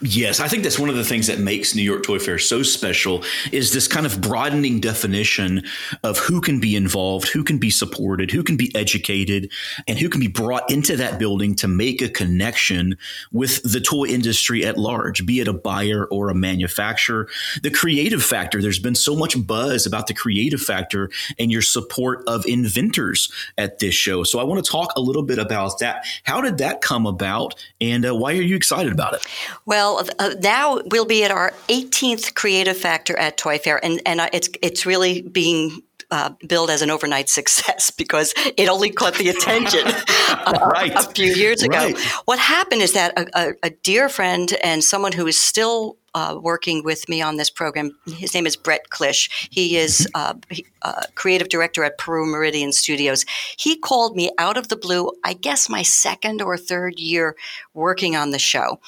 Yes, 0.01 0.41
I 0.41 0.49
think 0.49 0.63
that's 0.63 0.79
one 0.79 0.89
of 0.89 0.97
the 0.97 1.05
things 1.05 1.27
that 1.27 1.39
makes 1.39 1.75
New 1.75 1.83
York 1.83 2.05
Toy 2.05 2.19
Fair 2.19 2.39
so 2.39 2.63
special 2.63 3.23
is 3.53 3.75
this 3.75 3.87
kind 3.87 4.07
of 4.07 4.19
broadening 4.19 4.81
definition 4.81 5.63
of 6.03 6.17
who 6.17 6.41
can 6.41 6.59
be 6.59 6.75
involved, 6.75 7.29
who 7.29 7.45
can 7.45 7.59
be 7.59 7.69
supported, 7.69 8.31
who 8.31 8.43
can 8.43 8.57
be 8.57 8.75
educated, 8.75 9.53
and 9.87 9.99
who 9.99 10.09
can 10.09 10.21
be 10.21 10.27
brought 10.27 10.71
into 10.71 10.97
that 10.97 11.19
building 11.19 11.55
to 11.57 11.69
make 11.69 12.01
a 12.01 12.09
connection 12.09 12.97
with 13.31 13.63
the 13.63 13.81
toy 13.81 14.07
industry 14.07 14.65
at 14.65 14.79
large, 14.79 15.27
be 15.27 15.41
it 15.41 15.49
a 15.49 15.53
buyer 15.53 16.07
or 16.07 16.31
a 16.31 16.35
manufacturer. 16.35 17.29
The 17.63 17.71
creative 17.71 18.23
factor, 18.23 18.63
there's 18.63 18.79
been 18.79 18.95
so 18.95 19.15
much 19.15 19.37
buzz 19.47 19.85
about 19.85 20.07
the 20.07 20.15
creative 20.15 20.63
factor 20.63 21.11
and 21.39 21.53
your 21.53 21.63
support 21.63 22.25
of 22.27 22.47
inventors 22.47 23.31
at 23.59 23.81
this 23.81 23.95
show. 23.95 24.25
So 24.25 24.41
I 24.41 24.45
want 24.45 24.65
to 24.65 24.71
talk 24.71 24.93
a 24.97 25.01
little 25.01 25.25
bit 25.25 25.39
about 25.39 25.79
that. 25.81 26.07
How 26.23 26.41
did 26.41 26.57
that 26.59 26.81
come 26.81 27.05
about 27.05 27.55
and 27.83 28.07
uh, 28.07 28.15
why 28.17 28.33
are 28.33 28.43
you 28.43 28.57
excited 28.57 28.91
about 28.91 29.13
it? 29.13 29.27
Well, 29.67 29.74
well, 29.75 30.01
uh, 30.21 30.35
now 30.41 30.81
we'll 30.93 31.05
be 31.05 31.25
at 31.25 31.33
our 31.33 31.53
18th 31.67 32.35
Creative 32.35 32.77
Factor 32.77 33.17
at 33.17 33.37
Toy 33.37 33.59
Fair, 33.59 33.85
and 33.85 34.01
and 34.07 34.21
uh, 34.21 34.29
it's 34.33 34.49
it's 34.63 34.87
really 34.87 35.23
being 35.23 35.83
uh, 36.13 36.31
billed 36.47 36.71
as 36.71 36.81
an 36.81 36.91
overnight 36.91 37.29
success 37.41 37.91
because 37.91 38.33
it 38.57 38.69
only 38.69 38.91
caught 38.91 39.15
the 39.15 39.29
attention 39.31 39.85
right. 39.85 40.93
a, 40.95 41.01
a, 41.01 41.03
few 41.03 41.33
years 41.33 41.65
ago. 41.65 41.77
Right. 41.77 41.99
What 42.25 42.39
happened 42.39 42.83
is 42.83 42.93
that 42.93 43.19
a, 43.19 43.27
a, 43.35 43.55
a, 43.65 43.71
dear 43.71 44.09
friend 44.09 44.55
and 44.63 44.85
someone 44.85 45.11
who 45.11 45.27
is 45.27 45.37
still 45.37 45.97
uh, 46.15 46.39
working 46.41 46.85
with 46.85 47.09
me 47.09 47.21
on 47.21 47.37
this 47.37 47.51
program, 47.51 47.99
his 48.07 48.33
name 48.33 48.47
is 48.47 48.55
Brett 48.55 48.91
Klish. 48.91 49.49
He 49.51 49.77
is 49.77 50.09
mm-hmm. 50.15 50.63
uh, 50.85 50.89
uh, 50.89 51.03
creative 51.17 51.49
director 51.49 51.83
at 51.83 51.99
Peru 51.99 52.27
Meridian 52.27 52.71
Studios. 52.71 53.25
He 53.57 53.77
called 53.77 54.15
me 54.15 54.31
out 54.39 54.57
of 54.57 54.69
the 54.69 54.77
blue, 54.77 55.11
I 55.25 55.33
guess 55.33 55.69
my 55.69 55.83
second 55.83 56.41
or 56.43 56.57
third 56.57 57.01
year 57.01 57.35
working 57.73 58.15
on 58.15 58.31
the 58.31 58.39
show 58.39 58.79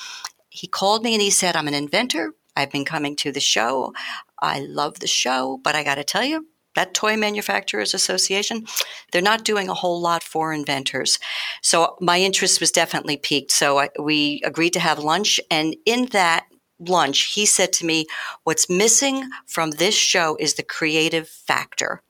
he 0.57 0.67
called 0.67 1.03
me 1.03 1.15
and 1.15 1.23
he 1.23 1.31
said, 1.31 1.55
I'm 1.55 1.69
an 1.69 1.75
inventor. 1.75 2.33
I've 2.57 2.71
been 2.71 2.85
coming 2.85 3.15
to 3.17 3.31
the 3.31 3.41
show. 3.41 3.93
I 4.41 4.61
love 4.61 5.01
the 5.01 5.07
show, 5.07 5.61
but 5.63 5.75
I 5.75 5.85
got 5.85 5.97
to 5.97 6.05
tell 6.05 6.25
you, 6.25 6.47
that 6.77 6.95
Toy 6.95 7.17
Manufacturers 7.17 7.95
Association, 7.95 8.67
they're 9.11 9.23
not 9.23 9.45
doing 9.45 9.69
a 9.69 9.75
whole 9.75 10.01
lot 10.01 10.23
for 10.23 10.53
inventors. 10.53 11.19
So 11.63 11.97
my 12.01 12.21
interest 12.21 12.61
was 12.61 12.71
definitely 12.71 13.17
piqued. 13.17 13.51
So 13.51 13.79
I, 13.79 13.89
we 13.99 14.43
agreed 14.45 14.75
to 14.75 14.81
have 14.81 14.99
lunch. 14.99 15.41
And 15.51 15.75
in 15.87 16.07
that 16.07 16.47
lunch, 16.79 17.33
he 17.33 17.47
said 17.47 17.73
to 17.75 17.87
me, 17.87 18.07
What's 18.45 18.71
missing 18.71 19.29
from 19.47 19.73
this 19.73 19.95
show 19.95 20.37
is 20.39 20.55
the 20.55 20.63
creative 20.63 21.29
factor. 21.29 22.03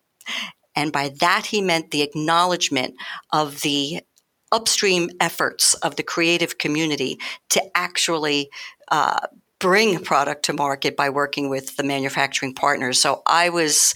And 0.75 0.93
by 0.93 1.13
that, 1.21 1.47
he 1.47 1.63
meant 1.63 1.91
the 1.91 2.03
acknowledgement 2.03 2.97
of 3.33 3.63
the 3.63 4.01
upstream 4.57 5.11
efforts 5.21 5.75
of 5.75 5.97
the 5.97 6.03
creative 6.03 6.57
community 6.57 7.19
to 7.51 7.63
actually 7.75 8.49
uh, 8.91 9.27
bring 9.59 10.03
product 10.03 10.47
to 10.47 10.53
market 10.55 10.97
by 10.97 11.11
working 11.11 11.51
with 11.51 11.77
the 11.77 11.83
manufacturing 11.83 12.55
partners. 12.55 12.99
So 12.99 13.23
I 13.27 13.51
was, 13.51 13.95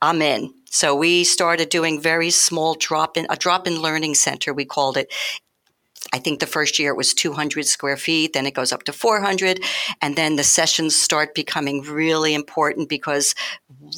I'm 0.00 0.22
in. 0.22 0.54
So 0.70 0.96
we 0.96 1.24
started 1.24 1.68
doing 1.68 2.00
very 2.00 2.30
small 2.30 2.74
drop 2.74 3.18
in, 3.18 3.26
a 3.28 3.36
drop 3.36 3.66
in 3.66 3.82
learning 3.82 4.14
center, 4.14 4.54
we 4.54 4.64
called 4.64 4.96
it, 4.96 5.12
I 6.12 6.18
think 6.18 6.40
the 6.40 6.46
first 6.46 6.78
year 6.78 6.90
it 6.90 6.96
was 6.96 7.14
200 7.14 7.66
square 7.66 7.96
feet, 7.96 8.32
then 8.32 8.46
it 8.46 8.54
goes 8.54 8.72
up 8.72 8.82
to 8.84 8.92
400. 8.92 9.60
And 10.00 10.16
then 10.16 10.36
the 10.36 10.44
sessions 10.44 10.96
start 10.96 11.34
becoming 11.34 11.82
really 11.82 12.34
important 12.34 12.88
because 12.88 13.34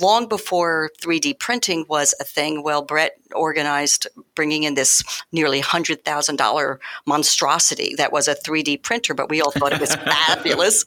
long 0.01 0.29
before 0.29 0.91
3D 1.01 1.39
printing 1.39 1.85
was 1.89 2.15
a 2.21 2.25
thing, 2.25 2.63
well, 2.63 2.83
Brett 2.83 3.13
organized 3.35 4.07
bringing 4.35 4.65
in 4.65 4.75
this 4.75 5.03
nearly 5.33 5.61
$100,000 5.61 6.79
monstrosity 7.07 7.95
that 7.97 8.13
was 8.13 8.29
a 8.29 8.35
3D 8.35 8.83
printer, 8.83 9.15
but 9.15 9.29
we 9.29 9.41
all 9.41 9.51
thought 9.51 9.73
it 9.73 9.81
was 9.81 9.95
fabulous. 10.27 10.85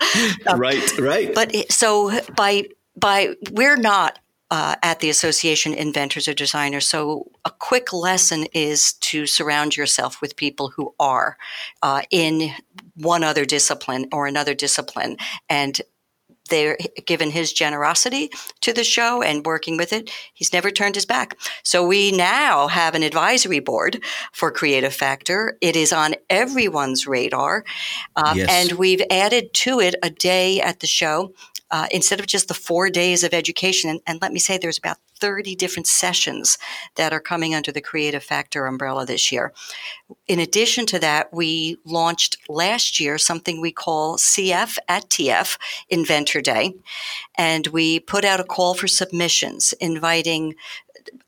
right, 0.55 0.97
right. 1.00 1.33
But 1.33 1.71
so 1.71 2.19
by 2.36 2.65
by 3.00 3.36
we're 3.51 3.77
not 3.77 4.19
uh, 4.49 4.75
at 4.81 4.99
the 4.99 5.09
association 5.09 5.73
inventors 5.73 6.27
or 6.27 6.33
designers. 6.33 6.87
So, 6.87 7.29
a 7.45 7.51
quick 7.51 7.91
lesson 7.91 8.45
is 8.53 8.93
to 8.93 9.25
surround 9.25 9.75
yourself 9.75 10.21
with 10.21 10.35
people 10.35 10.69
who 10.69 10.93
are 10.99 11.37
uh, 11.81 12.01
in 12.11 12.51
one 12.95 13.23
other 13.23 13.45
discipline 13.45 14.07
or 14.11 14.27
another 14.27 14.53
discipline. 14.53 15.17
And 15.49 15.81
they're 16.49 16.77
given 17.05 17.31
his 17.31 17.53
generosity 17.53 18.29
to 18.61 18.73
the 18.73 18.83
show 18.83 19.21
and 19.21 19.45
working 19.45 19.77
with 19.77 19.93
it, 19.93 20.09
he's 20.33 20.53
never 20.53 20.71
turned 20.71 20.95
his 20.95 21.05
back. 21.05 21.37
So 21.63 21.85
we 21.85 22.11
now 22.11 22.67
have 22.67 22.95
an 22.95 23.03
advisory 23.03 23.59
board 23.59 24.01
for 24.31 24.51
Creative 24.51 24.93
Factor. 24.93 25.57
It 25.61 25.75
is 25.75 25.93
on 25.93 26.15
everyone's 26.29 27.07
radar. 27.07 27.63
Um, 28.15 28.37
yes. 28.37 28.49
And 28.49 28.79
we've 28.79 29.03
added 29.09 29.53
to 29.55 29.79
it 29.79 29.95
a 30.01 30.09
day 30.09 30.61
at 30.61 30.79
the 30.79 30.87
show 30.87 31.33
uh, 31.71 31.88
instead 31.91 32.19
of 32.19 32.27
just 32.27 32.47
the 32.47 32.53
four 32.53 32.89
days 32.89 33.24
of 33.24 33.33
education, 33.33 33.89
and, 33.89 34.00
and, 34.07 34.21
let 34.21 34.31
me 34.31 34.39
say 34.39 34.57
there's 34.57 34.77
about 34.77 34.97
30 35.19 35.55
different 35.55 35.88
sessions 35.88 36.57
that 36.95 37.12
are 37.12 37.19
coming 37.19 37.53
under 37.53 37.71
the 37.71 37.81
Creative 37.81 38.24
Factor 38.24 38.65
umbrella 38.65 39.05
this 39.05 39.31
year. 39.31 39.51
In 40.27 40.39
addition 40.39 40.86
to 40.88 41.00
that, 41.00 41.33
we 41.33 41.77
launched 41.86 42.38
last 42.47 43.00
year 43.00 43.17
something 43.17 43.59
we 43.59 43.71
call 43.71 44.17
CF 44.17 44.77
at 44.88 45.09
TF 45.09 45.57
Inventor 45.89 46.41
Day, 46.41 46.74
and 47.38 47.67
we 47.67 48.00
put 48.00 48.24
out 48.24 48.39
a 48.39 48.45
call 48.45 48.74
for 48.74 48.88
submissions 48.88 49.74
inviting 49.79 50.55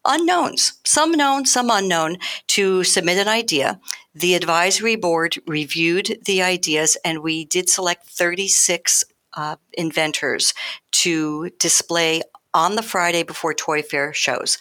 unknowns, 0.06 0.80
some 0.86 1.12
known, 1.12 1.46
some 1.46 1.70
unknown, 1.70 2.18
to 2.48 2.84
submit 2.84 3.18
an 3.18 3.28
idea. 3.28 3.80
The 4.16 4.36
advisory 4.36 4.96
board 4.96 5.38
reviewed 5.46 6.20
the 6.26 6.42
ideas 6.42 6.98
and 7.06 7.20
we 7.20 7.46
did 7.46 7.70
select 7.70 8.08
36 8.08 9.04
uh, 9.36 9.56
inventors 9.74 10.54
to 10.92 11.50
display 11.60 12.22
on 12.54 12.76
the 12.76 12.84
Friday 12.84 13.24
before 13.24 13.54
Toy 13.54 13.82
Fair 13.82 14.14
shows. 14.14 14.58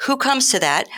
Who 0.00 0.16
comes 0.16 0.50
to 0.50 0.58
that? 0.60 0.88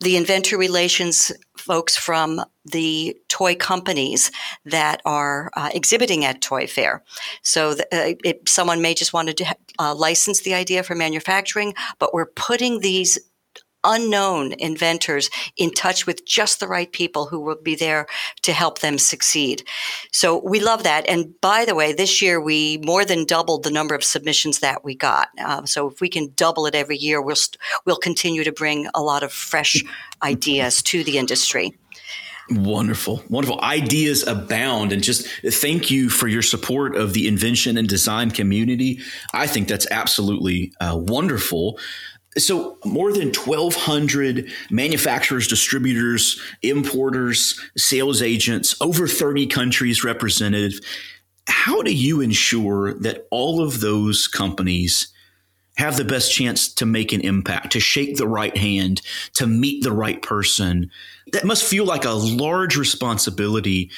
The 0.00 0.16
inventor 0.16 0.56
relations 0.56 1.32
folks 1.56 1.96
from 1.96 2.40
the 2.64 3.16
toy 3.28 3.54
companies 3.54 4.30
that 4.64 5.02
are 5.04 5.50
uh, 5.56 5.70
exhibiting 5.74 6.24
at 6.24 6.40
Toy 6.40 6.66
Fair. 6.66 7.02
So 7.42 7.74
the, 7.74 7.84
uh, 7.92 8.14
it, 8.24 8.48
someone 8.48 8.80
may 8.80 8.94
just 8.94 9.12
want 9.12 9.36
to 9.36 9.56
uh, 9.78 9.94
license 9.94 10.42
the 10.42 10.54
idea 10.54 10.82
for 10.82 10.94
manufacturing, 10.94 11.74
but 11.98 12.14
we're 12.14 12.26
putting 12.26 12.80
these 12.80 13.18
unknown 13.88 14.52
inventors 14.58 15.30
in 15.56 15.72
touch 15.72 16.06
with 16.06 16.24
just 16.26 16.60
the 16.60 16.68
right 16.68 16.92
people 16.92 17.26
who 17.26 17.40
will 17.40 17.60
be 17.60 17.74
there 17.74 18.06
to 18.42 18.52
help 18.52 18.78
them 18.78 18.98
succeed. 18.98 19.64
So 20.12 20.40
we 20.44 20.60
love 20.60 20.82
that. 20.84 21.08
And 21.08 21.40
by 21.40 21.64
the 21.64 21.74
way, 21.74 21.92
this 21.92 22.20
year 22.22 22.40
we 22.40 22.78
more 22.84 23.04
than 23.04 23.24
doubled 23.24 23.64
the 23.64 23.70
number 23.70 23.94
of 23.94 24.04
submissions 24.04 24.60
that 24.60 24.84
we 24.84 24.94
got. 24.94 25.28
Uh, 25.42 25.64
so 25.64 25.88
if 25.88 26.00
we 26.00 26.08
can 26.08 26.32
double 26.36 26.66
it 26.66 26.74
every 26.74 26.98
year, 26.98 27.20
we'll 27.20 27.36
st- 27.36 27.58
we'll 27.84 27.96
continue 27.96 28.44
to 28.44 28.52
bring 28.52 28.88
a 28.94 29.02
lot 29.02 29.22
of 29.22 29.32
fresh 29.32 29.82
ideas 30.22 30.82
to 30.82 31.02
the 31.02 31.18
industry. 31.18 31.72
Wonderful, 32.50 33.22
wonderful. 33.28 33.60
Ideas 33.60 34.26
abound. 34.26 34.90
And 34.90 35.02
just 35.02 35.26
thank 35.46 35.90
you 35.90 36.08
for 36.08 36.28
your 36.28 36.40
support 36.40 36.96
of 36.96 37.12
the 37.12 37.28
invention 37.28 37.76
and 37.76 37.86
design 37.86 38.30
community. 38.30 39.00
I 39.34 39.46
think 39.46 39.68
that's 39.68 39.86
absolutely 39.90 40.72
uh, 40.80 40.96
wonderful. 40.96 41.78
So, 42.38 42.78
more 42.84 43.12
than 43.12 43.32
1,200 43.32 44.50
manufacturers, 44.70 45.48
distributors, 45.48 46.40
importers, 46.62 47.60
sales 47.76 48.22
agents, 48.22 48.76
over 48.80 49.06
30 49.08 49.46
countries 49.46 50.04
represented. 50.04 50.74
How 51.46 51.82
do 51.82 51.92
you 51.94 52.20
ensure 52.20 52.94
that 53.00 53.26
all 53.30 53.62
of 53.62 53.80
those 53.80 54.28
companies 54.28 55.08
have 55.78 55.96
the 55.96 56.04
best 56.04 56.32
chance 56.32 56.72
to 56.74 56.84
make 56.84 57.12
an 57.12 57.20
impact, 57.22 57.72
to 57.72 57.80
shake 57.80 58.16
the 58.16 58.26
right 58.26 58.56
hand, 58.56 59.00
to 59.34 59.46
meet 59.46 59.82
the 59.82 59.92
right 59.92 60.20
person? 60.20 60.90
That 61.32 61.44
must 61.44 61.64
feel 61.64 61.84
like 61.84 62.04
a 62.04 62.10
large 62.10 62.76
responsibility 62.76 63.90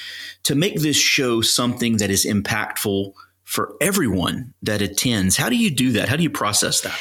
to 0.45 0.55
make 0.55 0.81
this 0.81 0.97
show 0.97 1.41
something 1.41 1.97
that 1.97 2.11
is 2.11 2.25
impactful 2.25 3.13
for 3.45 3.75
everyone 3.81 4.55
that 4.63 4.81
attends. 4.81 5.37
How 5.37 5.49
do 5.49 5.57
you 5.57 5.71
do 5.71 5.93
that? 5.93 6.09
How 6.09 6.17
do 6.17 6.23
you 6.23 6.31
process 6.31 6.83
that? 6.83 6.99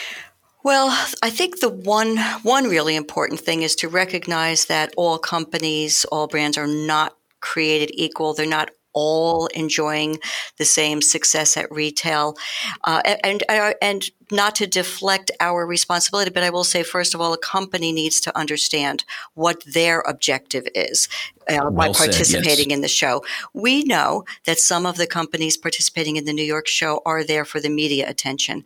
Well, 0.64 0.90
I 1.24 1.30
think 1.30 1.60
the 1.60 1.70
one 1.70 2.18
one 2.44 2.66
really 2.66 2.96
important 2.96 3.40
thing 3.40 3.62
is 3.62 3.76
to 3.78 3.88
recognize 3.88 4.66
that 4.66 4.94
all 4.98 5.18
companies, 5.18 6.06
all 6.12 6.28
brands 6.28 6.58
are 6.58 6.68
not 6.68 7.16
created 7.40 7.92
equal. 7.94 8.34
They're 8.34 8.46
not 8.46 8.72
all 8.92 9.46
enjoying 9.48 10.20
the 10.58 10.66
same 10.66 11.02
success 11.02 11.56
at 11.56 11.72
retail, 11.72 12.36
uh, 12.84 13.02
and 13.24 13.44
and, 13.48 13.76
and 13.82 14.10
not 14.32 14.56
to 14.56 14.68
deflect 14.68 15.32
our 15.40 15.66
responsibility, 15.66 16.32
but 16.32 16.44
I 16.44 16.50
will 16.50 16.66
say, 16.66 16.84
first 16.84 17.14
of 17.14 17.22
all, 17.22 17.32
a 17.34 17.38
company 17.38 17.92
needs 17.92 18.20
to 18.22 18.38
understand 18.38 19.06
what 19.36 19.64
their 19.64 20.02
objective 20.02 20.68
is 20.76 21.08
uh, 21.48 21.58
well 21.62 21.72
by 21.72 21.92
participating 21.94 22.44
said, 22.44 22.70
yes. 22.70 22.76
in 22.76 22.82
the 22.82 22.88
show. 22.88 23.24
We 23.54 23.84
know 23.84 24.26
that 24.46 24.60
some 24.60 24.86
of 24.86 24.98
the 24.98 25.08
companies 25.08 25.56
participating 25.56 26.18
in 26.18 26.26
the 26.26 26.34
New 26.34 26.44
York 26.44 26.68
show 26.68 27.02
are 27.06 27.24
there 27.24 27.46
for 27.46 27.60
the 27.60 27.70
media 27.70 28.10
attention. 28.10 28.66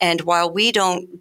And 0.00 0.22
while 0.22 0.50
we 0.50 0.72
don't 0.72 1.20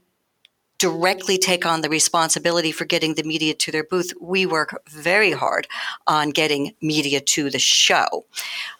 directly 0.77 1.37
take 1.37 1.65
on 1.65 1.81
the 1.81 1.89
responsibility 1.89 2.71
for 2.71 2.85
getting 2.85 3.15
the 3.15 3.23
media 3.23 3.53
to 3.53 3.71
their 3.71 3.83
booth. 3.83 4.13
We 4.21 4.45
work 4.45 4.81
very 4.89 5.31
hard 5.31 5.67
on 6.05 6.29
getting 6.29 6.73
media 6.81 7.19
to 7.19 7.49
the 7.49 7.59
show. 7.59 8.25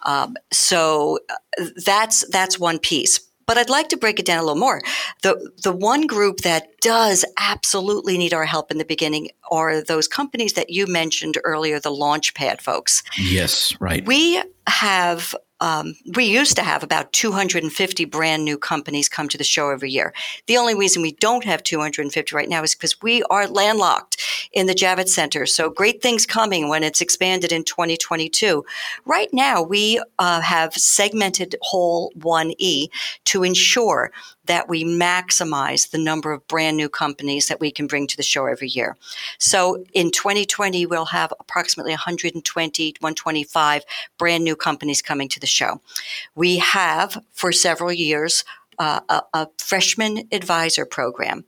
Um, 0.04 0.38
so 0.52 1.20
uh, 1.30 1.66
that's 1.86 2.28
that's 2.30 2.60
one 2.60 2.80
piece. 2.80 3.20
But 3.46 3.58
I'd 3.58 3.70
like 3.70 3.88
to 3.90 3.98
break 3.98 4.20
it 4.20 4.26
down 4.26 4.40
a 4.40 4.42
little 4.42 4.60
more. 4.60 4.82
The 5.22 5.52
the 5.64 5.72
one 5.72 6.06
group 6.06 6.42
that 6.42 6.80
does 6.82 7.24
absolutely 7.40 8.18
need 8.18 8.34
our 8.34 8.46
help 8.46 8.72
in 8.72 8.78
the 8.78 8.86
beginning 8.86 9.30
are 9.50 9.82
those 9.82 10.08
companies 10.08 10.54
that 10.54 10.70
you 10.70 10.86
mentioned 10.86 11.38
earlier, 11.46 11.80
the 11.80 11.90
Launchpad 11.90 12.60
folks. 12.60 13.04
Yes, 13.18 13.74
right. 13.80 14.06
We 14.06 14.44
have 14.68 15.34
um, 15.60 15.96
we 16.16 16.26
used 16.26 16.56
to 16.58 16.64
have 16.64 16.84
about 16.84 17.12
250 17.14 18.06
brand 18.06 18.46
new 18.46 18.58
companies 18.58 19.10
come 19.10 19.28
to 19.30 19.38
the 19.38 19.44
show 19.44 19.70
every 19.70 19.90
year. 19.90 20.14
The 20.46 20.58
only 20.58 20.76
reason 20.76 21.02
we 21.02 21.14
don't 21.14 21.44
have 21.44 21.64
250 21.64 22.36
right 22.36 22.50
now 22.50 22.64
is 22.64 22.76
because 22.76 23.02
we 23.02 23.24
are 23.24 23.48
landlocked 23.48 24.18
in 24.54 24.68
the 24.68 24.76
Javits 24.76 25.10
Center. 25.10 25.46
So 25.46 25.70
great 25.70 26.02
things 26.02 26.26
coming 26.26 26.70
when 26.70 26.84
it's 26.84 27.02
expanded 27.02 27.52
in 27.52 27.64
2022. 27.64 28.66
Right 29.06 29.30
now, 29.34 29.62
we 29.62 30.02
uh, 30.20 30.42
have 30.42 30.74
segmented 30.74 31.56
Hall 31.62 32.12
1E 32.20 32.90
to 33.26 33.44
ensure 33.44 34.12
that 34.48 34.68
we 34.68 34.84
maximize 34.84 35.92
the 35.92 35.98
number 35.98 36.32
of 36.32 36.48
brand 36.48 36.78
new 36.78 36.90
companies 36.90 37.48
that 37.48 37.60
we 37.60 37.72
can 37.72 37.88
bring 37.88 38.08
to 38.08 38.18
the 38.18 38.24
show 38.24 38.46
every 38.46 38.68
year. 38.68 38.98
So 39.38 39.86
in 39.94 40.12
2020, 40.12 40.86
we'll 40.86 41.06
have 41.06 41.34
approximately 41.40 41.92
120, 41.92 42.96
125 43.00 43.84
brand 44.18 44.44
new 44.44 44.56
companies 44.56 45.02
coming 45.02 45.30
to 45.30 45.40
the 45.40 45.48
show. 45.48 45.82
We 46.36 46.58
have 46.58 47.24
for 47.34 47.52
several 47.52 47.92
years 47.92 48.44
uh, 48.80 49.02
a, 49.10 49.22
a 49.34 49.48
freshman 49.58 50.28
advisor 50.32 50.86
program. 50.86 51.46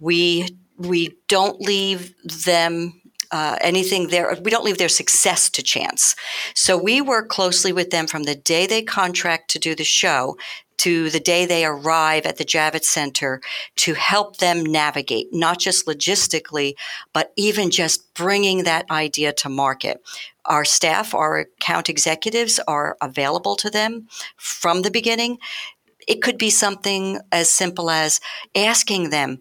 We 0.00 0.48
we 0.78 1.16
don't 1.28 1.58
leave 1.60 2.14
them 2.22 3.00
uh, 3.30 3.56
anything 3.60 4.08
there. 4.08 4.36
We 4.42 4.50
don't 4.50 4.64
leave 4.64 4.78
their 4.78 4.88
success 4.88 5.50
to 5.50 5.62
chance. 5.62 6.14
So 6.54 6.76
we 6.76 7.00
work 7.00 7.28
closely 7.28 7.72
with 7.72 7.90
them 7.90 8.06
from 8.06 8.24
the 8.24 8.34
day 8.34 8.66
they 8.66 8.82
contract 8.82 9.50
to 9.50 9.58
do 9.58 9.74
the 9.74 9.84
show 9.84 10.36
to 10.78 11.10
the 11.10 11.20
day 11.20 11.46
they 11.46 11.64
arrive 11.64 12.26
at 12.26 12.36
the 12.36 12.44
Javits 12.44 12.84
Center 12.84 13.40
to 13.76 13.94
help 13.94 14.36
them 14.38 14.64
navigate, 14.64 15.32
not 15.32 15.58
just 15.58 15.86
logistically, 15.86 16.74
but 17.12 17.32
even 17.36 17.70
just 17.70 18.12
bringing 18.14 18.64
that 18.64 18.90
idea 18.90 19.32
to 19.34 19.48
market. 19.48 20.02
Our 20.44 20.64
staff, 20.64 21.14
our 21.14 21.38
account 21.38 21.88
executives 21.88 22.60
are 22.68 22.96
available 23.00 23.56
to 23.56 23.70
them 23.70 24.08
from 24.36 24.82
the 24.82 24.90
beginning. 24.90 25.38
It 26.06 26.22
could 26.22 26.38
be 26.38 26.50
something 26.50 27.20
as 27.32 27.50
simple 27.50 27.90
as 27.90 28.20
asking 28.54 29.10
them, 29.10 29.40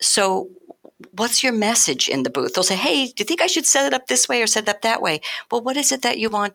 so 0.00 0.50
what's 1.12 1.42
your 1.42 1.52
message 1.52 2.08
in 2.08 2.22
the 2.22 2.30
booth? 2.30 2.54
They'll 2.54 2.64
say, 2.64 2.76
hey, 2.76 3.06
do 3.06 3.14
you 3.18 3.24
think 3.24 3.42
I 3.42 3.46
should 3.46 3.66
set 3.66 3.86
it 3.86 3.94
up 3.94 4.06
this 4.06 4.28
way 4.28 4.42
or 4.42 4.46
set 4.46 4.64
it 4.64 4.68
up 4.68 4.82
that 4.82 5.02
way? 5.02 5.20
Well, 5.50 5.60
what 5.60 5.76
is 5.76 5.92
it 5.92 6.02
that 6.02 6.18
you 6.18 6.30
want 6.30 6.54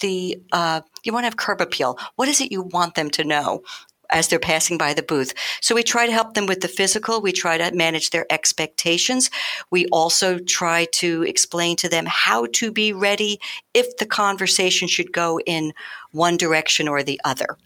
the 0.00 0.40
uh, 0.52 0.80
you 1.02 1.12
want 1.12 1.24
to 1.24 1.26
have 1.26 1.36
curb 1.36 1.60
appeal. 1.60 1.98
What 2.16 2.28
is 2.28 2.40
it 2.40 2.52
you 2.52 2.62
want 2.62 2.94
them 2.94 3.10
to 3.10 3.24
know? 3.24 3.62
As 4.10 4.28
they're 4.28 4.38
passing 4.38 4.76
by 4.76 4.92
the 4.92 5.02
booth. 5.02 5.32
So 5.62 5.74
we 5.74 5.82
try 5.82 6.04
to 6.04 6.12
help 6.12 6.34
them 6.34 6.46
with 6.46 6.60
the 6.60 6.68
physical. 6.68 7.22
We 7.22 7.32
try 7.32 7.56
to 7.56 7.74
manage 7.74 8.10
their 8.10 8.26
expectations. 8.30 9.30
We 9.70 9.86
also 9.86 10.38
try 10.38 10.84
to 10.92 11.22
explain 11.22 11.76
to 11.76 11.88
them 11.88 12.04
how 12.06 12.46
to 12.52 12.70
be 12.70 12.92
ready 12.92 13.40
if 13.72 13.96
the 13.96 14.06
conversation 14.06 14.88
should 14.88 15.10
go 15.10 15.40
in 15.40 15.72
one 16.12 16.36
direction 16.36 16.86
or 16.86 17.02
the 17.02 17.18
other. 17.24 17.56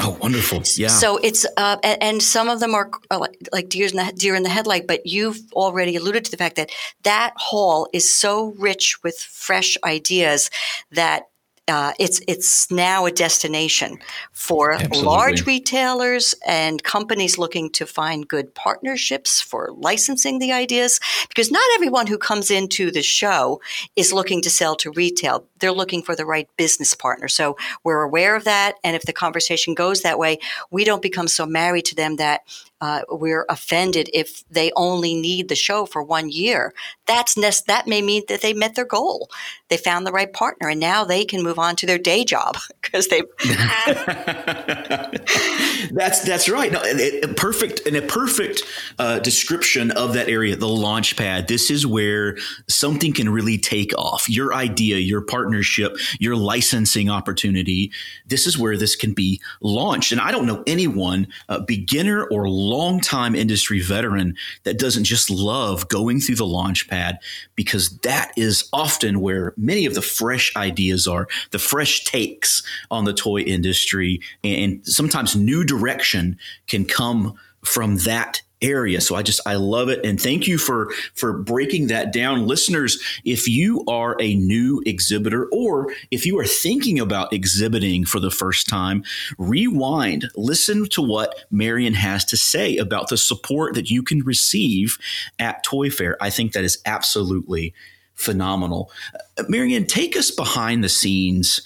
Oh, 0.00 0.16
wonderful! 0.20 0.62
Yeah. 0.76 0.88
So 0.88 1.16
it's 1.16 1.44
uh, 1.56 1.76
and, 1.82 2.22
some 2.22 2.48
of 2.48 2.60
them 2.60 2.74
are 2.74 2.90
uh, 3.10 3.26
like 3.52 3.68
deer 3.68 3.86
in 3.86 3.96
the 3.96 4.12
deer 4.14 4.34
in 4.34 4.42
the 4.42 4.48
headlight, 4.48 4.86
but 4.86 5.06
you've 5.06 5.40
already 5.52 5.96
alluded 5.96 6.24
to 6.26 6.30
the 6.30 6.36
fact 6.36 6.56
that 6.56 6.70
that 7.02 7.32
hall 7.36 7.88
is 7.92 8.12
so 8.12 8.54
rich 8.58 9.02
with 9.02 9.18
fresh 9.18 9.76
ideas 9.84 10.50
that 10.92 11.27
uh, 11.68 11.92
it's 11.98 12.20
it's 12.26 12.70
now 12.70 13.06
a 13.06 13.10
destination 13.12 13.98
for 14.32 14.72
Absolutely. 14.72 15.02
large 15.02 15.46
retailers 15.46 16.34
and 16.46 16.82
companies 16.82 17.38
looking 17.38 17.70
to 17.70 17.86
find 17.86 18.26
good 18.26 18.54
partnerships 18.54 19.40
for 19.40 19.70
licensing 19.76 20.38
the 20.38 20.52
ideas 20.52 20.98
because 21.28 21.50
not 21.50 21.62
everyone 21.74 22.06
who 22.06 22.18
comes 22.18 22.50
into 22.50 22.90
the 22.90 23.02
show 23.02 23.60
is 23.96 24.12
looking 24.12 24.40
to 24.42 24.50
sell 24.50 24.74
to 24.76 24.90
retail 24.92 25.44
they're 25.58 25.72
looking 25.72 26.02
for 26.02 26.16
the 26.16 26.24
right 26.24 26.48
business 26.56 26.94
partner 26.94 27.28
so 27.28 27.56
we're 27.84 28.02
aware 28.02 28.34
of 28.34 28.44
that 28.44 28.74
and 28.82 28.96
if 28.96 29.02
the 29.02 29.12
conversation 29.12 29.74
goes 29.74 30.02
that 30.02 30.18
way 30.18 30.38
we 30.70 30.84
don't 30.84 31.02
become 31.02 31.28
so 31.28 31.44
married 31.44 31.84
to 31.84 31.94
them 31.94 32.16
that 32.16 32.40
uh, 32.80 33.02
we're 33.10 33.46
offended 33.48 34.10
if 34.12 34.46
they 34.48 34.70
only 34.76 35.14
need 35.14 35.48
the 35.48 35.54
show 35.54 35.86
for 35.86 36.02
one 36.02 36.30
year. 36.30 36.72
That's 37.06 37.36
that 37.62 37.86
may 37.86 38.02
mean 38.02 38.22
that 38.28 38.42
they 38.42 38.52
met 38.52 38.74
their 38.74 38.84
goal. 38.84 39.30
They 39.68 39.76
found 39.76 40.06
the 40.06 40.12
right 40.12 40.32
partner, 40.32 40.68
and 40.68 40.80
now 40.80 41.04
they 41.04 41.24
can 41.24 41.42
move 41.42 41.58
on 41.58 41.76
to 41.76 41.86
their 41.86 41.98
day 41.98 42.24
job 42.24 42.56
because 42.82 43.08
they. 43.08 43.22
that's 45.92 46.20
that's 46.22 46.48
right. 46.48 46.72
No, 46.72 46.80
it, 46.82 47.24
it, 47.24 47.36
perfect 47.36 47.86
and 47.86 47.96
a 47.96 48.02
perfect 48.02 48.62
uh, 48.98 49.18
description 49.18 49.90
of 49.92 50.14
that 50.14 50.28
area, 50.28 50.56
the 50.56 50.68
launch 50.68 51.16
pad. 51.16 51.48
This 51.48 51.70
is 51.70 51.86
where 51.86 52.36
something 52.68 53.12
can 53.12 53.28
really 53.28 53.58
take 53.58 53.96
off. 53.96 54.28
Your 54.28 54.54
idea, 54.54 54.98
your 54.98 55.20
partnership, 55.20 55.96
your 56.18 56.36
licensing 56.36 57.10
opportunity. 57.10 57.90
This 58.26 58.46
is 58.46 58.58
where 58.58 58.76
this 58.76 58.96
can 58.96 59.12
be 59.12 59.40
launched. 59.60 60.12
And 60.12 60.20
I 60.20 60.30
don't 60.30 60.46
know 60.46 60.62
anyone, 60.66 61.28
uh, 61.48 61.60
beginner 61.60 62.24
or 62.24 62.48
longtime 62.48 63.34
industry 63.34 63.80
veteran 63.80 64.36
that 64.64 64.78
doesn't 64.78 65.04
just 65.04 65.30
love 65.30 65.88
going 65.88 66.20
through 66.20 66.36
the 66.36 66.46
launch 66.46 66.88
pad 66.88 67.18
because 67.54 67.98
that 67.98 68.32
is 68.36 68.68
often 68.72 69.20
where 69.20 69.54
many 69.56 69.86
of 69.86 69.94
the 69.94 70.02
fresh 70.02 70.54
ideas 70.56 71.06
are, 71.06 71.28
the 71.50 71.58
fresh 71.58 72.04
takes 72.04 72.62
on 72.90 73.04
the 73.04 73.12
toy 73.12 73.40
industry, 73.40 74.20
and 74.44 74.86
sometimes 74.86 75.36
new 75.36 75.64
direction 75.78 76.38
can 76.66 76.84
come 76.84 77.34
from 77.64 77.96
that 77.98 78.42
area. 78.60 79.00
So 79.00 79.14
I 79.14 79.22
just 79.22 79.40
I 79.46 79.54
love 79.54 79.88
it 79.88 80.04
and 80.04 80.20
thank 80.20 80.48
you 80.48 80.58
for 80.58 80.92
for 81.14 81.32
breaking 81.32 81.88
that 81.88 82.12
down 82.12 82.46
listeners 82.46 83.00
if 83.24 83.46
you 83.46 83.84
are 83.86 84.16
a 84.20 84.34
new 84.34 84.82
exhibitor 84.84 85.48
or 85.52 85.92
if 86.10 86.26
you 86.26 86.38
are 86.40 86.44
thinking 86.44 86.98
about 86.98 87.32
exhibiting 87.32 88.04
for 88.04 88.18
the 88.18 88.32
first 88.32 88.68
time 88.68 89.04
rewind 89.38 90.28
listen 90.34 90.86
to 90.88 91.00
what 91.02 91.44
Marian 91.52 91.94
has 91.94 92.24
to 92.24 92.36
say 92.36 92.76
about 92.78 93.10
the 93.10 93.16
support 93.16 93.74
that 93.74 93.90
you 93.90 94.02
can 94.02 94.24
receive 94.24 94.98
at 95.38 95.62
Toy 95.62 95.88
Fair. 95.88 96.16
I 96.20 96.30
think 96.30 96.52
that 96.52 96.64
is 96.64 96.82
absolutely 96.84 97.74
phenomenal. 98.14 98.90
Uh, 99.38 99.44
Marian 99.48 99.86
take 99.86 100.16
us 100.16 100.32
behind 100.32 100.82
the 100.82 100.88
scenes 100.88 101.62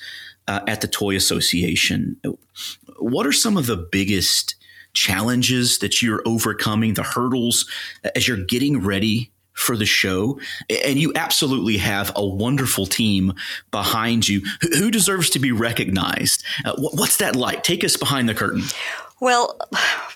uh, 0.49 0.61
at 0.67 0.81
the 0.81 0.89
Toy 0.89 1.17
Association. 1.17 2.17
What 2.99 3.27
are 3.27 3.33
some 3.33 3.57
of 3.57 3.67
the 3.67 3.77
biggest 3.77 4.57
challenges 4.95 5.79
that 5.79 6.03
you're 6.03 6.23
overcoming, 6.27 6.95
the 6.95 7.03
hurdles 7.03 7.69
as 8.15 8.29
you're 8.29 8.45
getting 8.45 8.81
ready 8.81 9.31
for 9.53 9.77
the 9.77 9.87
show. 9.87 10.41
And 10.85 10.99
you 10.99 11.13
absolutely 11.15 11.77
have 11.79 12.13
a 12.17 12.27
wonderful 12.27 12.87
team 12.87 13.35
behind 13.71 14.29
you. 14.29 14.43
Who 14.61 14.91
deserves 14.91 15.31
to 15.31 15.39
be 15.39 15.53
recognized? 15.53 16.45
Uh, 16.65 16.75
what's 16.79 17.19
that 17.19 17.37
like? 17.37 17.63
Take 17.63 17.85
us 17.85 17.97
behind 17.97 18.29
the 18.29 18.35
curtain. 18.35 18.63
Well, 19.21 19.59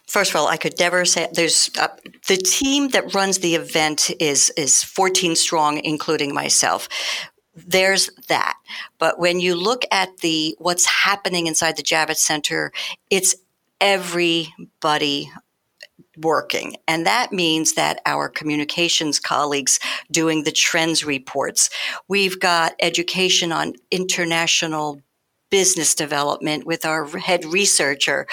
first 0.06 0.30
of 0.30 0.36
all, 0.36 0.48
I 0.48 0.56
could 0.56 0.78
never 0.80 1.04
say 1.04 1.28
there's 1.32 1.70
uh, 1.78 1.88
the 2.26 2.36
team 2.36 2.88
that 2.88 3.14
runs 3.14 3.38
the 3.38 3.54
event 3.54 4.10
is 4.18 4.50
is 4.56 4.82
14 4.82 5.36
strong, 5.36 5.78
including 5.84 6.34
myself 6.34 6.88
there's 7.56 8.10
that. 8.28 8.56
But 8.98 9.18
when 9.18 9.40
you 9.40 9.54
look 9.56 9.84
at 9.90 10.18
the 10.18 10.54
what's 10.58 10.86
happening 10.86 11.46
inside 11.46 11.76
the 11.76 11.82
Javits 11.82 12.18
Center, 12.18 12.72
it's 13.10 13.34
everybody 13.80 15.30
working. 16.18 16.76
And 16.88 17.06
that 17.06 17.32
means 17.32 17.74
that 17.74 18.00
our 18.06 18.28
communications 18.28 19.20
colleagues 19.20 19.78
doing 20.10 20.42
the 20.42 20.52
trends 20.52 21.04
reports. 21.04 21.70
We've 22.08 22.40
got 22.40 22.74
education 22.80 23.52
on 23.52 23.74
international 23.90 25.02
business 25.50 25.94
development 25.94 26.66
with 26.66 26.84
our 26.84 27.06
head 27.18 27.44
researcher. 27.44 28.26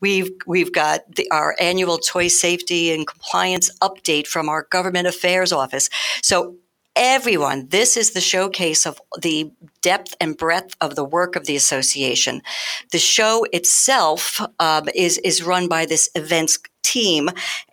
We've 0.00 0.30
we've 0.46 0.72
got 0.72 1.00
the, 1.16 1.30
our 1.30 1.56
annual 1.58 1.98
toy 1.98 2.28
safety 2.28 2.92
and 2.92 3.06
compliance 3.06 3.70
update 3.80 4.26
from 4.26 4.48
our 4.48 4.66
government 4.70 5.06
affairs 5.06 5.52
office. 5.52 5.88
So 6.22 6.56
everyone. 6.98 7.68
This 7.68 7.96
is 7.96 8.10
the 8.10 8.20
showcase 8.20 8.84
of 8.84 9.00
the 9.22 9.50
depth 9.80 10.16
and 10.20 10.36
breadth 10.36 10.76
of 10.80 10.96
the 10.96 11.04
work 11.04 11.36
of 11.36 11.46
the 11.46 11.54
association. 11.54 12.42
The 12.90 12.98
show 12.98 13.46
itself 13.52 14.40
um, 14.58 14.88
is 14.94 15.18
is 15.18 15.42
run 15.42 15.68
by 15.68 15.86
this 15.86 16.10
events 16.14 16.58
team. 16.82 17.28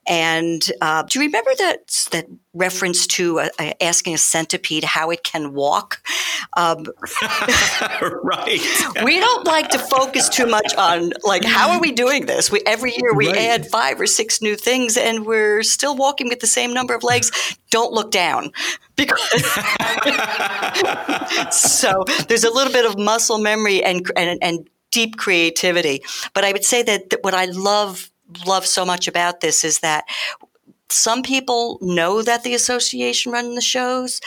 And 0.08 0.70
uh, 0.82 1.04
do 1.04 1.20
you 1.20 1.26
remember 1.26 1.52
that 1.58 2.08
that 2.12 2.28
reference 2.54 3.08
to 3.08 3.40
uh, 3.40 3.50
uh 3.60 3.74
asking 3.82 4.14
a 4.14 4.18
centipede 4.18 4.84
how 4.84 5.10
it 5.10 5.24
can 5.24 5.54
walk? 5.54 6.06
Um, 6.54 6.86
right. 8.24 8.60
we 9.04 9.20
don't 9.20 9.46
like 9.46 9.70
to 9.70 9.80
focus 9.80 10.30
too 10.30 10.46
much 10.46 10.76
on 10.76 11.12
like 11.24 11.44
how 11.44 11.72
are 11.72 11.80
we 11.80 11.92
doing 11.92 12.26
this? 12.26 12.52
We 12.52 12.62
every 12.66 12.92
year 12.92 13.14
we 13.16 13.28
right. 13.28 13.38
add 13.38 13.68
five 13.68 14.00
or 14.00 14.06
six 14.06 14.42
new 14.42 14.56
things, 14.56 14.98
and 14.98 15.26
we're 15.26 15.64
still 15.64 15.96
walking 15.96 16.30
with 16.30 16.40
the 16.40 16.48
same 16.48 16.74
number 16.74 16.94
of 16.94 17.04
legs. 17.04 17.32
Don't 17.72 17.94
look 17.94 18.12
down 18.12 18.52
because 18.96 19.20
so 21.52 22.04
there's 22.28 22.44
a 22.44 22.52
little 22.52 22.72
bit 22.72 22.86
of 22.86 22.98
muscle 22.98 23.40
memory 23.40 23.84
and 23.84 24.10
and, 24.16 24.38
and 24.42 24.70
deep 24.92 25.18
creativity. 25.18 26.04
But 26.34 26.46
I 26.46 26.52
would 26.54 26.64
say 26.64 26.84
that 26.84 27.16
what 27.22 27.34
I 27.34 27.46
love 27.46 28.10
love 28.46 28.66
so 28.66 28.86
much 28.86 29.08
about 29.08 29.42
this 29.42 29.64
is 29.64 29.80
that 29.80 30.06
some 30.90 31.24
people 31.24 31.78
know 31.82 32.22
that 32.22 32.44
the 32.44 32.54
association 32.54 33.32
run 33.32 33.56
the 33.56 33.62
shows. 33.62 34.22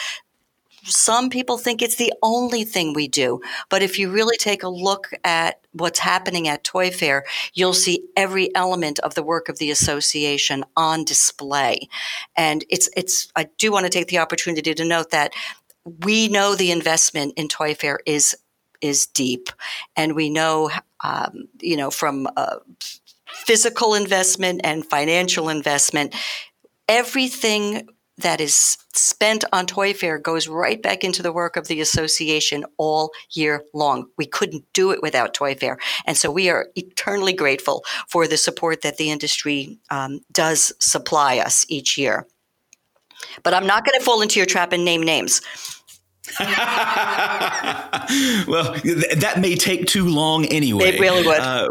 Some 0.84 1.28
people 1.28 1.58
think 1.58 1.82
it's 1.82 1.96
the 1.96 2.12
only 2.22 2.64
thing 2.64 2.94
we 2.94 3.08
do. 3.08 3.40
But 3.68 3.82
if 3.82 3.98
you 3.98 4.10
really 4.10 4.36
take 4.36 4.62
a 4.62 4.68
look 4.68 5.08
at 5.22 5.60
what's 5.72 5.98
happening 5.98 6.48
at 6.48 6.64
Toy 6.64 6.90
Fair, 6.90 7.24
you'll 7.52 7.74
see 7.74 8.04
every 8.16 8.54
element 8.54 8.98
of 9.00 9.14
the 9.14 9.22
work 9.22 9.48
of 9.48 9.58
the 9.58 9.70
association 9.70 10.64
on 10.76 11.04
display. 11.04 11.88
And 12.36 12.64
it's, 12.70 12.88
it's, 12.96 13.30
I 13.36 13.48
do 13.58 13.70
want 13.70 13.84
to 13.84 13.90
take 13.90 14.08
the 14.08 14.18
opportunity 14.18 14.74
to 14.74 14.84
note 14.84 15.10
that 15.10 15.32
we 16.04 16.28
know 16.28 16.54
the 16.54 16.70
investment 16.70 17.34
in 17.36 17.48
Toy 17.48 17.74
Fair 17.74 18.00
is 18.06 18.36
is 18.80 19.06
deep, 19.06 19.48
and 19.96 20.14
we 20.14 20.30
know, 20.30 20.70
um, 21.02 21.48
you 21.60 21.76
know, 21.76 21.90
from 21.90 22.28
uh, 22.36 22.58
physical 23.32 23.94
investment 23.94 24.60
and 24.64 24.84
financial 24.84 25.48
investment, 25.48 26.14
everything 26.88 27.88
that 28.18 28.40
is 28.40 28.76
spent 28.94 29.44
on 29.52 29.64
Toy 29.66 29.94
Fair 29.94 30.18
goes 30.18 30.48
right 30.48 30.82
back 30.82 31.04
into 31.04 31.22
the 31.22 31.32
work 31.32 31.56
of 31.56 31.68
the 31.68 31.80
association 31.80 32.64
all 32.76 33.12
year 33.32 33.62
long. 33.72 34.08
We 34.18 34.26
couldn't 34.26 34.64
do 34.74 34.90
it 34.90 35.00
without 35.02 35.34
Toy 35.34 35.54
Fair. 35.54 35.78
And 36.04 36.16
so 36.16 36.30
we 36.30 36.50
are 36.50 36.68
eternally 36.74 37.32
grateful 37.32 37.84
for 38.08 38.26
the 38.26 38.36
support 38.36 38.82
that 38.82 38.96
the 38.96 39.10
industry 39.10 39.78
um, 39.90 40.20
does 40.32 40.72
supply 40.80 41.38
us 41.38 41.64
each 41.68 41.96
year. 41.96 42.26
But 43.42 43.54
I'm 43.54 43.66
not 43.66 43.84
going 43.84 43.98
to 43.98 44.04
fall 44.04 44.20
into 44.20 44.38
your 44.40 44.46
trap 44.46 44.72
and 44.72 44.84
name 44.84 45.02
names. 45.02 45.40
well, 48.46 48.74
th- 48.74 49.14
that 49.16 49.38
may 49.40 49.54
take 49.54 49.86
too 49.86 50.06
long 50.06 50.46
anyway. 50.46 50.90
It 50.90 51.00
really 51.00 51.26
would. 51.26 51.40
Uh, 51.40 51.68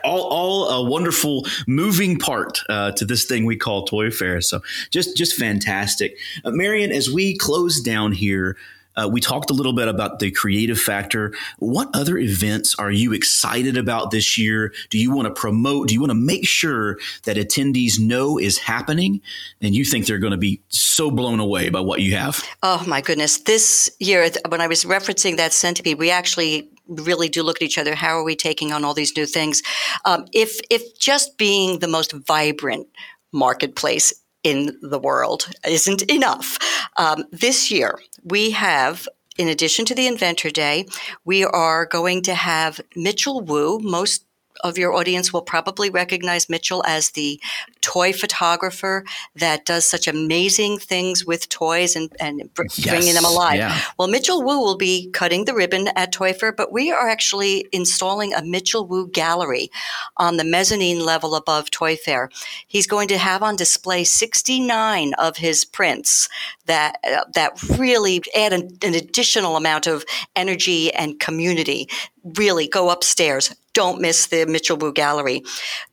all, 0.04 0.22
all 0.22 0.68
a 0.68 0.88
wonderful 0.88 1.46
moving 1.66 2.18
part 2.18 2.60
uh, 2.68 2.92
to 2.92 3.04
this 3.04 3.24
thing 3.24 3.44
we 3.44 3.56
call 3.56 3.84
Toy 3.84 4.10
Fair. 4.10 4.40
So 4.40 4.60
just, 4.90 5.16
just 5.16 5.34
fantastic. 5.34 6.16
Uh, 6.44 6.50
Marian, 6.50 6.92
as 6.92 7.10
we 7.10 7.36
close 7.36 7.80
down 7.80 8.12
here, 8.12 8.56
uh, 8.96 9.08
we 9.10 9.20
talked 9.20 9.50
a 9.50 9.54
little 9.54 9.72
bit 9.72 9.88
about 9.88 10.18
the 10.18 10.30
creative 10.30 10.78
factor. 10.78 11.34
What 11.58 11.88
other 11.94 12.18
events 12.18 12.74
are 12.76 12.90
you 12.90 13.12
excited 13.12 13.76
about 13.76 14.10
this 14.10 14.36
year? 14.36 14.72
Do 14.90 14.98
you 14.98 15.12
want 15.12 15.26
to 15.26 15.40
promote? 15.40 15.88
Do 15.88 15.94
you 15.94 16.00
want 16.00 16.10
to 16.10 16.14
make 16.14 16.46
sure 16.46 16.98
that 17.24 17.36
attendees 17.36 17.98
know 17.98 18.38
is 18.38 18.58
happening? 18.58 19.20
And 19.60 19.74
you 19.74 19.84
think 19.84 20.06
they're 20.06 20.18
going 20.18 20.32
to 20.32 20.36
be 20.36 20.60
so 20.68 21.10
blown 21.10 21.40
away 21.40 21.68
by 21.68 21.80
what 21.80 22.00
you 22.00 22.16
have? 22.16 22.44
Oh, 22.62 22.84
my 22.86 23.00
goodness. 23.00 23.38
This 23.38 23.90
year, 23.98 24.28
when 24.48 24.60
I 24.60 24.66
was 24.66 24.84
referencing 24.84 25.36
that 25.36 25.52
centipede, 25.52 25.98
we 25.98 26.10
actually 26.10 26.70
really 26.86 27.28
do 27.28 27.42
look 27.42 27.58
at 27.58 27.62
each 27.62 27.78
other. 27.78 27.94
How 27.94 28.18
are 28.18 28.24
we 28.24 28.34
taking 28.34 28.72
on 28.72 28.84
all 28.84 28.94
these 28.94 29.16
new 29.16 29.26
things? 29.26 29.62
Um, 30.04 30.26
if 30.32 30.60
if 30.70 30.98
just 30.98 31.38
being 31.38 31.78
the 31.78 31.88
most 31.88 32.12
vibrant 32.12 32.88
marketplace 33.32 34.12
in 34.42 34.78
the 34.82 34.98
world 34.98 35.48
isn't 35.66 36.02
enough. 36.02 36.58
Um, 36.96 37.24
this 37.30 37.70
year, 37.70 37.98
we 38.24 38.50
have 38.52 39.08
in 39.38 39.48
addition 39.48 39.86
to 39.86 39.94
the 39.94 40.06
Inventor 40.06 40.50
Day, 40.50 40.86
we 41.24 41.44
are 41.44 41.86
going 41.86 42.20
to 42.22 42.34
have 42.34 42.78
Mitchel 42.94 43.42
Wu. 43.46 43.78
Most 43.78 44.26
of 44.64 44.78
your 44.78 44.92
audience 44.92 45.32
will 45.32 45.42
probably 45.42 45.90
recognize 45.90 46.46
Mitchel 46.46 46.82
as 46.86 47.10
the 47.10 47.40
toy 47.80 48.12
photographer 48.12 49.04
that 49.34 49.64
does 49.64 49.84
such 49.84 50.06
amazing 50.06 50.78
things 50.78 51.24
with 51.24 51.48
toys 51.48 51.96
and, 51.96 52.10
and 52.20 52.52
br- 52.54 52.64
yes, 52.74 52.88
bringing 52.88 53.14
them 53.14 53.24
alive. 53.24 53.56
Yeah. 53.56 53.80
Well, 53.98 54.08
Mitchel 54.08 54.44
Wu 54.44 54.60
will 54.60 54.76
be 54.76 55.10
cutting 55.12 55.44
the 55.44 55.54
ribbon 55.54 55.88
at 55.96 56.12
Toy 56.12 56.32
Fair, 56.32 56.52
but 56.52 56.72
we 56.72 56.90
are 56.90 57.08
actually 57.08 57.66
installing 57.72 58.32
a 58.34 58.40
Mitchel 58.40 58.86
Wu 58.88 59.08
gallery 59.08 59.70
on 60.16 60.36
the 60.36 60.44
mezzanine 60.44 61.04
level 61.04 61.34
above 61.34 61.70
Toy 61.70 61.96
Fair. 61.96 62.30
He's 62.66 62.86
going 62.86 63.08
to 63.08 63.18
have 63.18 63.42
on 63.42 63.56
display 63.56 64.04
69 64.04 65.14
of 65.14 65.36
his 65.36 65.64
prints 65.64 66.28
that 66.66 66.98
uh, 67.04 67.24
that 67.34 67.62
really 67.78 68.22
add 68.36 68.52
an, 68.52 68.68
an 68.82 68.94
additional 68.94 69.56
amount 69.56 69.86
of 69.86 70.04
energy 70.36 70.92
and 70.92 71.18
community 71.18 71.88
really 72.24 72.68
go 72.68 72.90
upstairs. 72.90 73.54
Don't 73.72 74.00
miss 74.00 74.26
the 74.26 74.46
Mitchel 74.46 74.78
Wu 74.80 74.92
Gallery. 74.92 75.42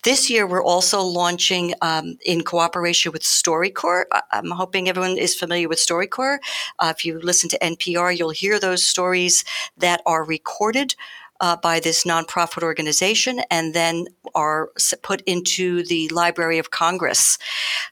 This 0.04 0.30
year, 0.30 0.48
we're 0.48 0.63
also 0.63 1.02
launching 1.02 1.74
um, 1.82 2.18
in 2.26 2.44
cooperation 2.44 3.12
with 3.12 3.22
StoryCorps. 3.22 4.06
I'm 4.32 4.52
hoping 4.52 4.90
everyone 4.90 5.18
is 5.18 5.36
familiar 5.36 5.70
with 5.70 5.78
StoryCorps. 5.78 6.40
Uh, 6.80 6.94
if 6.96 7.06
you 7.06 7.20
listen 7.20 7.50
to 7.50 7.60
NPR, 7.60 8.18
you'll 8.18 8.32
hear 8.32 8.60
those 8.60 8.84
stories 8.84 9.44
that 9.78 10.02
are 10.06 10.24
recorded. 10.24 10.96
Uh, 11.40 11.56
by 11.56 11.80
this 11.80 12.04
nonprofit 12.04 12.63
organization 12.63 13.42
and 13.52 13.76
then 13.76 14.08
are 14.34 14.72
put 15.04 15.22
into 15.28 15.84
the 15.84 16.10
Library 16.10 16.58
of 16.58 16.72
Congress. 16.72 17.38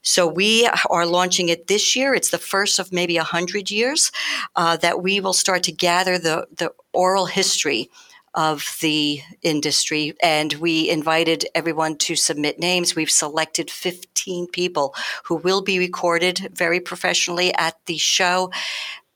So 0.02 0.26
we 0.26 0.68
are 0.90 1.06
launching 1.06 1.50
it 1.50 1.68
this 1.68 1.96
year. 1.96 2.16
It's 2.16 2.32
the 2.32 2.40
first 2.40 2.80
of 2.80 2.92
maybe 2.92 3.18
a 3.18 3.24
hundred 3.24 3.70
years 3.70 4.12
uh, 4.56 4.78
that 4.78 5.04
we 5.04 5.20
will 5.20 5.32
start 5.32 5.62
to 5.66 5.72
gather 5.72 6.18
the 6.18 6.48
the 6.58 6.74
oral 6.92 7.28
history 7.28 7.92
of 8.36 8.78
the 8.82 9.22
industry. 9.42 10.14
And 10.22 10.54
we 10.54 10.90
invited 10.90 11.46
everyone 11.56 11.98
to 12.00 12.16
submit 12.16 12.60
names. 12.60 12.96
We've 12.96 13.10
selected 13.10 13.72
15 13.72 14.48
people 14.48 14.94
who 15.24 15.36
will 15.36 15.62
be 15.62 15.80
recorded 15.80 16.50
very 16.54 16.80
professionally 16.80 17.54
at 17.56 17.78
the 17.86 17.98
show. 17.98 18.52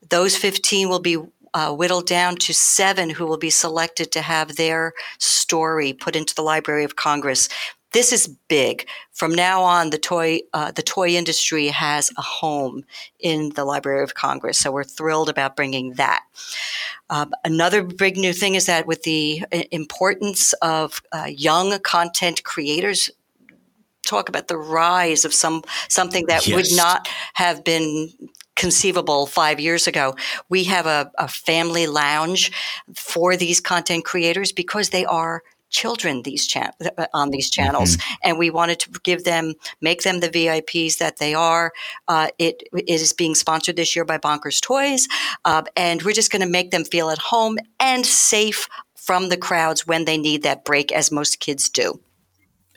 Those 0.08 0.36
15 0.36 0.88
will 0.88 1.00
be 1.00 1.18
uh, 1.52 1.74
whittled 1.74 2.06
down 2.06 2.36
to 2.36 2.54
seven 2.54 3.10
who 3.10 3.26
will 3.26 3.38
be 3.38 3.50
selected 3.50 4.12
to 4.12 4.22
have 4.22 4.56
their 4.56 4.92
story 5.18 5.92
put 5.92 6.16
into 6.16 6.34
the 6.34 6.42
Library 6.42 6.84
of 6.84 6.96
Congress. 6.96 7.48
This 7.92 8.12
is 8.12 8.28
big. 8.48 8.86
From 9.12 9.34
now 9.34 9.62
on, 9.62 9.90
the 9.90 9.98
toy 9.98 10.40
uh, 10.52 10.70
the 10.70 10.82
toy 10.82 11.10
industry 11.10 11.68
has 11.68 12.10
a 12.16 12.22
home 12.22 12.84
in 13.18 13.50
the 13.50 13.64
Library 13.64 14.04
of 14.04 14.14
Congress. 14.14 14.58
So 14.58 14.70
we're 14.70 14.84
thrilled 14.84 15.28
about 15.28 15.56
bringing 15.56 15.94
that. 15.94 16.22
Um, 17.08 17.32
another 17.44 17.82
big 17.82 18.16
new 18.16 18.32
thing 18.32 18.54
is 18.54 18.66
that 18.66 18.86
with 18.86 19.02
the 19.02 19.44
uh, 19.52 19.62
importance 19.72 20.52
of 20.62 21.02
uh, 21.10 21.28
young 21.28 21.78
content 21.80 22.44
creators, 22.44 23.10
talk 24.06 24.28
about 24.28 24.48
the 24.48 24.56
rise 24.56 25.24
of 25.24 25.34
some 25.34 25.62
something 25.88 26.26
that 26.26 26.46
yes. 26.46 26.56
would 26.56 26.76
not 26.76 27.08
have 27.34 27.64
been 27.64 28.10
conceivable 28.56 29.26
five 29.26 29.58
years 29.58 29.86
ago. 29.86 30.14
We 30.48 30.64
have 30.64 30.86
a, 30.86 31.10
a 31.18 31.28
family 31.28 31.86
lounge 31.86 32.52
for 32.94 33.36
these 33.36 33.60
content 33.60 34.04
creators 34.04 34.52
because 34.52 34.90
they 34.90 35.04
are 35.06 35.42
children 35.70 36.22
these 36.22 36.46
cha- 36.46 36.72
uh, 36.98 37.06
on 37.14 37.30
these 37.30 37.50
channels, 37.50 37.96
mm-hmm. 37.96 38.14
and 38.24 38.38
we 38.38 38.50
wanted 38.50 38.80
to 38.80 38.90
give 39.02 39.24
them, 39.24 39.54
make 39.80 40.02
them 40.02 40.20
the 40.20 40.28
VIPs 40.28 40.98
that 40.98 41.18
they 41.18 41.34
are. 41.34 41.72
Uh, 42.08 42.28
it, 42.38 42.62
it 42.72 42.88
is 42.88 43.12
being 43.12 43.34
sponsored 43.34 43.76
this 43.76 43.96
year 43.96 44.04
by 44.04 44.18
Bonkers 44.18 44.60
Toys, 44.60 45.08
uh, 45.44 45.62
and 45.76 46.02
we're 46.02 46.12
just 46.12 46.30
going 46.30 46.42
to 46.42 46.48
make 46.48 46.70
them 46.70 46.84
feel 46.84 47.10
at 47.10 47.18
home 47.18 47.58
and 47.78 48.04
safe 48.04 48.68
from 48.94 49.28
the 49.28 49.36
crowds 49.36 49.86
when 49.86 50.04
they 50.04 50.18
need 50.18 50.42
that 50.42 50.64
break, 50.64 50.92
as 50.92 51.10
most 51.10 51.40
kids 51.40 51.68
do. 51.68 52.00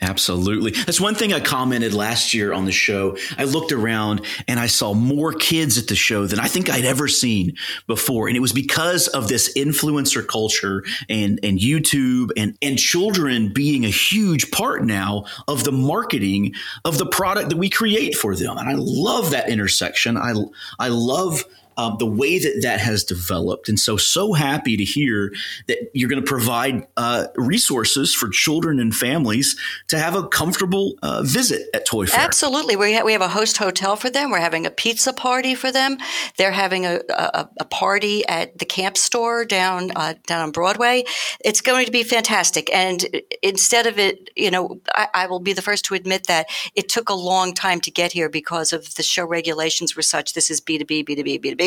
Absolutely. 0.02 0.72
That's 0.72 1.00
one 1.00 1.16
thing 1.16 1.32
I 1.32 1.40
commented 1.40 1.94
last 1.94 2.34
year 2.34 2.52
on 2.52 2.66
the 2.66 2.74
show. 2.74 3.16
I 3.38 3.46
looked 3.46 3.72
around 3.72 4.22
and 4.50 4.60
I 4.60 4.68
saw 4.68 4.94
more 4.94 5.32
kids 5.32 5.78
at 5.78 5.88
the 5.88 5.96
show 5.96 6.28
than 6.28 6.40
I 6.40 6.48
think 6.48 6.70
I'd 6.70 6.84
ever 6.84 7.08
seen 7.08 7.56
before. 7.88 8.28
And 8.28 8.36
it 8.36 8.42
was 8.42 8.52
because 8.52 9.08
of 9.08 9.30
this 9.30 9.54
influencer 9.56 10.28
culture 10.28 10.84
and, 11.10 11.40
and 11.42 11.58
YouTube 11.58 12.32
and, 12.36 12.58
and 12.62 12.78
children 12.78 13.54
being 13.54 13.86
a 13.86 13.90
huge 13.90 14.52
part 14.52 14.84
now 14.84 15.26
of 15.48 15.64
the 15.64 15.72
marketing 15.72 16.54
of 16.84 16.98
the 16.98 17.06
product 17.06 17.50
that 17.50 17.58
we 17.58 17.70
create 17.70 18.16
for 18.16 18.36
them. 18.36 18.58
And 18.58 18.68
I 18.68 18.76
love 18.76 19.32
that 19.32 19.48
intersection. 19.48 20.18
I, 20.18 20.34
I 20.80 20.90
love 20.90 21.46
um, 21.78 21.96
the 22.00 22.06
way 22.06 22.40
that 22.40 22.60
that 22.62 22.80
has 22.80 23.04
developed. 23.04 23.70
And 23.70 23.80
so, 23.80 23.98
so 23.98 24.34
happy 24.34 24.78
to 24.78 24.84
hear 24.84 25.34
that 25.68 25.90
you're 25.94 26.10
going 26.10 26.22
to 26.22 26.28
provide 26.28 26.88
uh, 26.98 27.28
resources 27.36 28.14
for 28.14 28.30
children 28.30 28.80
and 28.80 28.96
families 28.96 29.58
to 29.88 29.98
have 29.98 30.16
a 30.16 30.28
comfortable 30.28 30.96
uh, 31.02 31.24
visit 31.24 31.70
at 31.74 31.86
Toy 31.86 32.06
Fair. 32.06 32.20
Absolutely. 32.20 32.76
We, 32.76 32.96
ha- 32.96 33.04
we 33.04 33.14
have 33.14 33.22
a 33.22 33.28
host 33.28 33.58
hotel 33.58 33.96
for 33.96 34.10
them. 34.10 34.32
We're 34.32 34.40
having 34.40 34.66
a 34.66 34.72
pizza 34.72 35.14
party 35.14 35.56
for 35.56 35.72
them. 35.72 35.98
They're 36.38 36.52
having 36.52 36.86
a, 36.86 37.02
a, 37.10 37.50
a 37.60 37.66
party 37.66 38.26
at 38.28 38.58
the 38.60 38.66
camp 38.66 38.98
store 38.98 39.46
down, 39.46 39.92
uh, 39.96 40.16
down 40.28 40.42
on 40.42 40.52
Broadway. 40.52 41.04
It's 41.44 41.62
going 41.62 41.86
to 41.86 41.92
be 41.92 42.04
fantastic. 42.04 42.74
And 42.74 43.06
instead 43.42 43.88
of 43.88 43.98
it, 44.00 44.30
you 44.36 44.52
know, 44.52 44.80
I, 44.94 45.08
I 45.14 45.26
will 45.28 45.40
be 45.40 45.54
the 45.54 45.62
first 45.62 45.86
to 45.86 45.96
admit 45.96 46.28
that 46.28 46.48
it 46.76 46.90
took 46.90 47.10
a 47.10 47.14
long 47.14 47.54
time 47.54 47.82
to 47.82 47.92
get 47.92 48.12
here 48.12 48.30
because 48.30 48.74
of 48.74 48.96
the 48.96 49.04
show 49.04 49.26
regulations 49.26 49.96
were 49.96 50.02
such. 50.02 50.34
This 50.34 50.50
is 50.50 50.62
B2B, 50.62 51.08
B2B, 51.08 51.42
B2B. 51.42 51.63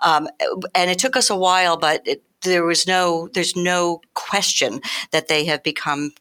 Um, 0.00 0.28
and 0.74 0.90
it 0.90 0.98
took 0.98 1.16
us 1.16 1.30
a 1.30 1.36
while, 1.36 1.76
but 1.76 2.06
it, 2.06 2.22
there 2.42 2.64
was 2.64 2.86
no, 2.86 3.28
there's 3.32 3.56
no 3.56 4.00
question 4.14 4.80
that 5.12 5.28
they 5.28 5.44
have 5.46 5.62
become 5.62 6.12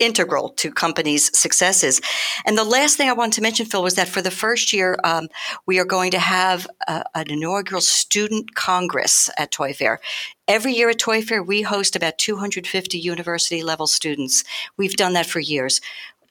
integral 0.00 0.48
to 0.48 0.72
companies' 0.72 1.36
successes. 1.38 2.00
And 2.46 2.58
the 2.58 2.64
last 2.64 2.96
thing 2.96 3.08
I 3.08 3.12
wanted 3.12 3.34
to 3.34 3.42
mention, 3.42 3.66
Phil, 3.66 3.82
was 3.82 3.94
that 3.94 4.08
for 4.08 4.22
the 4.22 4.30
first 4.30 4.72
year, 4.72 4.98
um, 5.04 5.28
we 5.66 5.78
are 5.78 5.84
going 5.84 6.10
to 6.12 6.18
have 6.18 6.66
a, 6.88 7.04
an 7.14 7.30
inaugural 7.30 7.82
student 7.82 8.54
congress 8.54 9.30
at 9.38 9.52
Toy 9.52 9.72
Fair. 9.72 10.00
Every 10.48 10.72
year 10.72 10.90
at 10.90 10.98
Toy 10.98 11.22
Fair, 11.22 11.42
we 11.42 11.62
host 11.62 11.94
about 11.94 12.18
250 12.18 12.98
university 12.98 13.62
level 13.62 13.86
students. 13.86 14.42
We've 14.76 14.96
done 14.96 15.12
that 15.12 15.26
for 15.26 15.38
years 15.38 15.80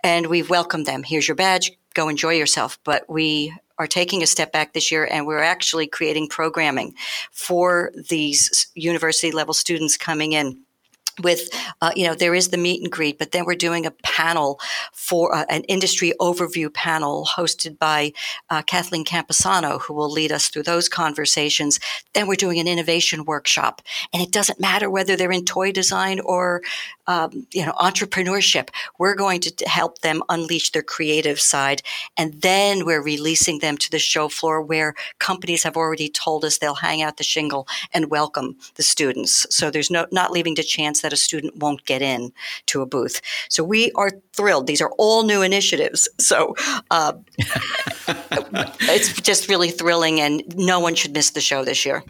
and 0.03 0.27
we've 0.27 0.49
welcomed 0.49 0.85
them. 0.85 1.03
Here's 1.03 1.27
your 1.27 1.35
badge, 1.35 1.71
go 1.93 2.09
enjoy 2.09 2.33
yourself. 2.33 2.79
But 2.83 3.07
we 3.07 3.53
are 3.79 3.87
taking 3.87 4.21
a 4.21 4.27
step 4.27 4.51
back 4.51 4.73
this 4.73 4.91
year 4.91 5.07
and 5.09 5.25
we're 5.25 5.39
actually 5.39 5.87
creating 5.87 6.27
programming 6.27 6.93
for 7.31 7.91
these 8.09 8.67
university 8.75 9.31
level 9.31 9.53
students 9.53 9.97
coming 9.97 10.33
in 10.33 10.59
with 11.21 11.49
uh, 11.81 11.91
you 11.95 12.05
know 12.07 12.15
there 12.15 12.33
is 12.33 12.49
the 12.49 12.57
meet 12.57 12.81
and 12.81 12.91
greet 12.91 13.17
but 13.17 13.31
then 13.31 13.45
we're 13.45 13.55
doing 13.55 13.85
a 13.85 13.91
panel 13.91 14.59
for 14.93 15.35
uh, 15.35 15.45
an 15.49 15.63
industry 15.63 16.13
overview 16.19 16.73
panel 16.73 17.25
hosted 17.25 17.77
by 17.77 18.11
uh, 18.49 18.61
kathleen 18.61 19.05
camposano 19.05 19.81
who 19.81 19.93
will 19.93 20.09
lead 20.09 20.31
us 20.31 20.49
through 20.49 20.63
those 20.63 20.89
conversations. 20.89 21.79
Then 22.13 22.27
we're 22.27 22.35
doing 22.35 22.59
an 22.59 22.67
innovation 22.67 23.25
workshop 23.25 23.81
and 24.13 24.21
it 24.21 24.31
doesn't 24.31 24.59
matter 24.59 24.89
whether 24.89 25.15
they're 25.15 25.31
in 25.31 25.45
toy 25.45 25.71
design 25.71 26.19
or 26.21 26.61
um, 27.09 27.45
you 27.51 27.65
know 27.65 27.73
entrepreneurship 27.73 28.69
we're 28.97 29.15
going 29.15 29.41
to 29.41 29.51
help 29.67 29.99
them 29.99 30.23
unleash 30.29 30.71
their 30.71 30.87
creative 30.95 31.39
side 31.41 31.81
and 32.15 32.41
then 32.41 32.85
we're 32.85 33.03
releasing 33.03 33.59
them 33.59 33.75
to 33.77 33.91
the 33.91 33.99
show 33.99 34.29
floor 34.29 34.61
where 34.61 34.93
companies 35.19 35.63
have 35.63 35.75
already 35.75 36.07
told 36.07 36.45
us 36.45 36.57
they'll 36.57 36.75
hang 36.75 37.01
out 37.01 37.17
the 37.17 37.23
shingle 37.23 37.67
and 37.93 38.09
welcome 38.09 38.55
the 38.75 38.83
students 38.83 39.45
so 39.49 39.69
there's 39.69 39.91
no 39.91 40.05
not 40.11 40.31
leaving 40.31 40.55
to 40.55 40.63
chance 40.63 41.01
that 41.01 41.11
a 41.11 41.17
student 41.17 41.57
won't 41.57 41.85
get 41.85 42.01
in 42.01 42.31
to 42.67 42.81
a 42.81 42.85
booth. 42.85 43.21
So 43.49 43.63
we 43.63 43.91
are 43.93 44.11
thrilled. 44.33 44.67
These 44.67 44.81
are 44.81 44.91
all 44.97 45.23
new 45.23 45.41
initiatives. 45.41 46.07
So 46.19 46.55
uh, 46.91 47.13
it's 48.81 49.19
just 49.21 49.49
really 49.49 49.71
thrilling, 49.71 50.21
and 50.21 50.43
no 50.55 50.79
one 50.79 50.95
should 50.95 51.13
miss 51.13 51.31
the 51.31 51.41
show 51.41 51.65
this 51.65 51.85
year. 51.85 52.03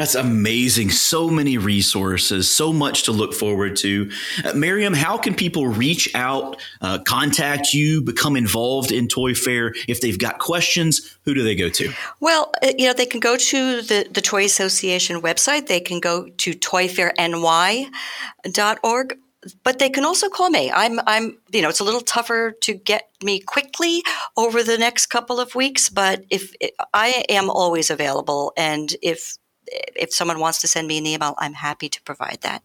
That's 0.00 0.14
amazing. 0.14 0.90
So 0.92 1.28
many 1.28 1.58
resources, 1.58 2.50
so 2.50 2.72
much 2.72 3.02
to 3.02 3.12
look 3.12 3.34
forward 3.34 3.76
to. 3.76 4.10
Uh, 4.42 4.54
Miriam, 4.54 4.94
how 4.94 5.18
can 5.18 5.34
people 5.34 5.68
reach 5.68 6.08
out, 6.14 6.56
uh, 6.80 7.00
contact 7.00 7.74
you, 7.74 8.00
become 8.00 8.34
involved 8.34 8.92
in 8.92 9.08
Toy 9.08 9.34
Fair? 9.34 9.74
If 9.88 10.00
they've 10.00 10.18
got 10.18 10.38
questions, 10.38 11.18
who 11.26 11.34
do 11.34 11.42
they 11.42 11.54
go 11.54 11.68
to? 11.68 11.92
Well, 12.18 12.50
uh, 12.62 12.72
you 12.78 12.86
know, 12.86 12.94
they 12.94 13.04
can 13.04 13.20
go 13.20 13.36
to 13.36 13.82
the, 13.82 14.08
the 14.10 14.22
Toy 14.22 14.46
Association 14.46 15.20
website. 15.20 15.66
They 15.66 15.80
can 15.80 16.00
go 16.00 16.30
to 16.30 16.54
toyfairny.org 16.54 19.18
but 19.64 19.78
they 19.78 19.88
can 19.88 20.04
also 20.04 20.28
call 20.28 20.50
me. 20.50 20.70
I'm, 20.70 21.00
I'm, 21.06 21.38
you 21.50 21.62
know, 21.62 21.70
it's 21.70 21.80
a 21.80 21.84
little 21.84 22.02
tougher 22.02 22.52
to 22.60 22.74
get 22.74 23.08
me 23.22 23.40
quickly 23.40 24.02
over 24.36 24.62
the 24.62 24.76
next 24.76 25.06
couple 25.06 25.40
of 25.40 25.54
weeks, 25.54 25.88
but 25.88 26.26
if 26.28 26.52
I 26.92 27.24
am 27.28 27.48
always 27.48 27.88
available, 27.90 28.52
and 28.58 28.94
if 29.00 29.38
if 29.70 30.12
someone 30.12 30.40
wants 30.40 30.60
to 30.62 30.68
send 30.68 30.88
me 30.88 30.98
an 30.98 31.06
email, 31.06 31.34
I'm 31.38 31.54
happy 31.54 31.88
to 31.88 32.02
provide 32.02 32.38
that. 32.42 32.62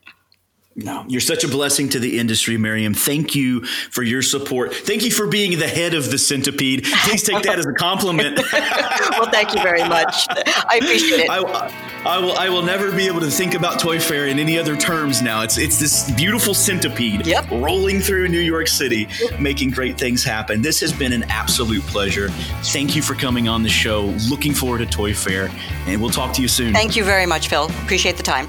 No, 0.77 1.05
you're 1.07 1.21
such 1.21 1.45
a 1.45 1.47
blessing 1.47 1.87
to 1.89 1.99
the 1.99 2.19
industry, 2.19 2.57
Miriam. 2.57 2.93
Thank 2.93 3.33
you 3.33 3.63
for 3.63 4.03
your 4.03 4.21
support. 4.21 4.73
Thank 4.73 5.05
you 5.05 5.11
for 5.11 5.25
being 5.25 5.57
the 5.57 5.69
head 5.69 5.93
of 5.93 6.11
the 6.11 6.17
centipede. 6.17 6.83
Please 6.83 7.23
take 7.23 7.43
that 7.43 7.57
as 7.57 7.65
a 7.65 7.71
compliment. 7.71 8.41
well, 9.11 9.31
thank 9.31 9.55
you 9.55 9.63
very 9.63 9.87
much. 9.87 10.27
I 10.29 10.79
appreciate 10.81 11.21
it. 11.21 11.29
I, 11.29 11.37
I, 12.05 12.19
will. 12.19 12.33
I 12.33 12.49
will 12.49 12.61
never 12.61 12.91
be 12.91 13.07
able 13.07 13.21
to 13.21 13.31
think 13.31 13.53
about 13.53 13.79
Toy 13.79 14.01
Fair 14.01 14.27
in 14.27 14.37
any 14.37 14.59
other 14.59 14.75
terms 14.75 15.21
now. 15.21 15.43
It's 15.43 15.57
it's 15.57 15.79
this 15.79 16.11
beautiful 16.11 16.53
centipede 16.53 17.25
yep. 17.25 17.49
rolling 17.49 18.01
through 18.01 18.27
New 18.27 18.41
York 18.41 18.67
City, 18.67 19.07
making 19.39 19.71
great 19.71 19.97
things 19.97 20.25
happen. 20.25 20.61
This 20.61 20.81
has 20.81 20.91
been 20.91 21.13
an 21.13 21.23
absolute 21.29 21.83
pleasure. 21.83 22.27
Thank 22.63 22.97
you 22.97 23.01
for 23.01 23.15
coming 23.15 23.47
on 23.47 23.63
the 23.63 23.69
show. 23.69 24.13
Looking 24.29 24.53
forward 24.53 24.79
to 24.79 24.85
Toy 24.85 25.13
Fair, 25.13 25.49
and 25.87 26.01
we'll 26.01 26.09
talk 26.09 26.33
to 26.33 26.41
you 26.41 26.49
soon. 26.49 26.73
Thank 26.73 26.97
you 26.97 27.05
very 27.05 27.25
much, 27.25 27.47
Phil. 27.47 27.67
Appreciate 27.83 28.17
the 28.17 28.23
time. 28.23 28.45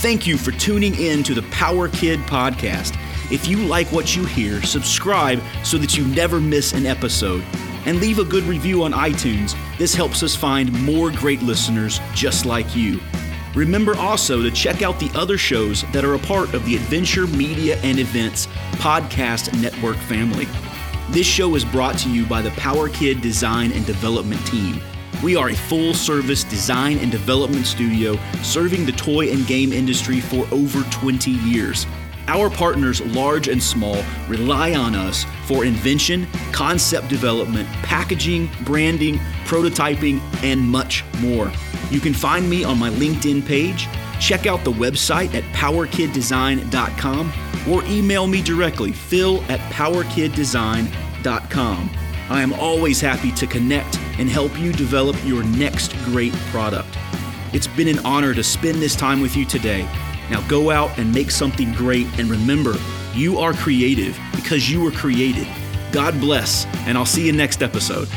Thank 0.00 0.26
you 0.26 0.38
for 0.38 0.50
tuning 0.52 0.94
in 0.98 1.22
to 1.24 1.34
the 1.34 1.42
Power 1.50 1.86
Kid 1.86 2.20
podcast. 2.20 2.96
If 3.30 3.46
you 3.46 3.58
like 3.58 3.86
what 3.92 4.16
you 4.16 4.24
hear, 4.24 4.62
subscribe 4.62 5.42
so 5.62 5.76
that 5.76 5.94
you 5.94 6.06
never 6.06 6.40
miss 6.40 6.72
an 6.72 6.86
episode. 6.86 7.44
And 7.84 8.00
leave 8.00 8.18
a 8.18 8.24
good 8.24 8.44
review 8.44 8.82
on 8.82 8.94
iTunes. 8.94 9.54
This 9.76 9.94
helps 9.94 10.22
us 10.22 10.34
find 10.34 10.72
more 10.86 11.10
great 11.10 11.42
listeners 11.42 12.00
just 12.14 12.46
like 12.46 12.74
you. 12.74 12.98
Remember 13.54 13.94
also 13.98 14.42
to 14.42 14.50
check 14.50 14.80
out 14.80 14.98
the 14.98 15.10
other 15.14 15.36
shows 15.36 15.82
that 15.92 16.02
are 16.02 16.14
a 16.14 16.18
part 16.20 16.54
of 16.54 16.64
the 16.64 16.76
Adventure 16.76 17.26
Media 17.26 17.76
and 17.82 17.98
Events 17.98 18.46
Podcast 18.76 19.52
Network 19.60 19.98
family. 19.98 20.46
This 21.10 21.26
show 21.26 21.56
is 21.56 21.64
brought 21.66 21.98
to 21.98 22.10
you 22.10 22.24
by 22.24 22.40
the 22.40 22.52
Power 22.52 22.88
Kid 22.88 23.20
Design 23.20 23.70
and 23.72 23.84
Development 23.84 24.44
Team. 24.46 24.80
We 25.22 25.36
are 25.36 25.50
a 25.50 25.54
full 25.54 25.92
service 25.92 26.44
design 26.44 26.98
and 26.98 27.10
development 27.10 27.66
studio 27.66 28.18
serving 28.42 28.86
the 28.86 28.92
toy 28.92 29.30
and 29.30 29.46
game 29.46 29.72
industry 29.72 30.20
for 30.20 30.46
over 30.50 30.82
20 30.90 31.30
years. 31.30 31.86
Our 32.26 32.48
partners, 32.48 33.00
large 33.00 33.48
and 33.48 33.62
small, 33.62 34.02
rely 34.28 34.74
on 34.74 34.94
us 34.94 35.24
for 35.46 35.64
invention, 35.64 36.26
concept 36.52 37.08
development, 37.08 37.68
packaging, 37.82 38.48
branding, 38.64 39.18
prototyping, 39.44 40.20
and 40.44 40.60
much 40.60 41.04
more. 41.18 41.50
You 41.90 42.00
can 42.00 42.14
find 42.14 42.48
me 42.48 42.62
on 42.62 42.78
my 42.78 42.90
LinkedIn 42.90 43.44
page, 43.44 43.88
check 44.20 44.46
out 44.46 44.62
the 44.64 44.72
website 44.72 45.34
at 45.34 45.42
powerkiddesign.com, 45.52 47.32
or 47.68 47.84
email 47.84 48.26
me 48.26 48.42
directly, 48.42 48.92
phil 48.92 49.42
at 49.48 49.60
powerkiddesign.com. 49.72 51.90
I 52.30 52.42
am 52.42 52.52
always 52.52 53.00
happy 53.00 53.32
to 53.32 53.46
connect 53.48 53.98
and 54.18 54.30
help 54.30 54.56
you 54.56 54.72
develop 54.72 55.16
your 55.24 55.42
next 55.42 55.96
great 56.04 56.32
product. 56.52 56.96
It's 57.52 57.66
been 57.66 57.88
an 57.88 57.98
honor 58.06 58.34
to 58.34 58.44
spend 58.44 58.80
this 58.80 58.94
time 58.94 59.20
with 59.20 59.36
you 59.36 59.44
today. 59.44 59.82
Now 60.30 60.40
go 60.46 60.70
out 60.70 60.96
and 60.96 61.12
make 61.12 61.32
something 61.32 61.72
great 61.72 62.06
and 62.20 62.30
remember, 62.30 62.76
you 63.14 63.38
are 63.38 63.52
creative 63.52 64.16
because 64.36 64.70
you 64.70 64.80
were 64.80 64.92
created. 64.92 65.48
God 65.90 66.20
bless, 66.20 66.66
and 66.86 66.96
I'll 66.96 67.04
see 67.04 67.26
you 67.26 67.32
next 67.32 67.64
episode. 67.64 68.08